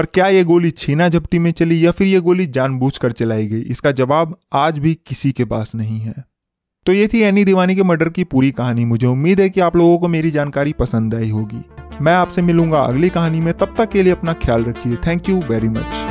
पर 0.00 0.06
क्या 0.06 0.26
ये 0.26 0.44
गोली 0.44 0.70
छीना 0.70 1.08
झपटी 1.08 1.38
में 1.38 1.50
चली 1.50 1.86
या 1.86 1.90
फिर 1.90 2.06
ये 2.06 2.20
गोली 2.20 2.46
जानबूझकर 2.46 3.12
चलाई 3.12 3.46
गई? 3.46 3.60
इसका 3.60 3.92
जवाब 3.92 4.36
आज 4.52 4.78
भी 4.78 4.94
किसी 4.94 5.32
के 5.32 5.44
पास 5.44 5.72
नहीं 5.74 6.00
है। 6.00 6.14
तो 6.86 6.92
ये 6.92 7.08
थी 7.08 7.20
एनी 7.20 7.44
दीवानी 7.44 7.74
के 7.74 7.82
मर्डर 7.82 8.08
की 8.08 8.24
पूरी 8.24 8.50
कहानी। 8.50 8.84
मुझे 8.84 9.06
उम्मीद 9.06 9.40
है 9.40 9.50
कि 9.50 9.60
आप 9.60 9.76
लोगों 9.76 9.98
को 9.98 10.08
मेरी 10.08 10.30
जानकारी 10.30 10.72
पसंद 10.72 11.14
आई 11.14 11.30
होगी। 11.30 11.64
मैं 12.00 12.12
आपसे 12.12 12.42
मिलूँगा 12.42 12.80
अगली 12.80 13.08
कहानी 13.08 13.40
में। 13.40 13.54
तब 13.54 13.74
तक 13.78 13.90
के 13.90 14.02
लिए 14.02 14.12
अपना 14.12 14.32
ख्याल 14.32 14.64
रखिए। 14.64 14.96
Thank 14.96 15.28
you 15.28 15.40
very 15.40 15.68
much 15.68 16.09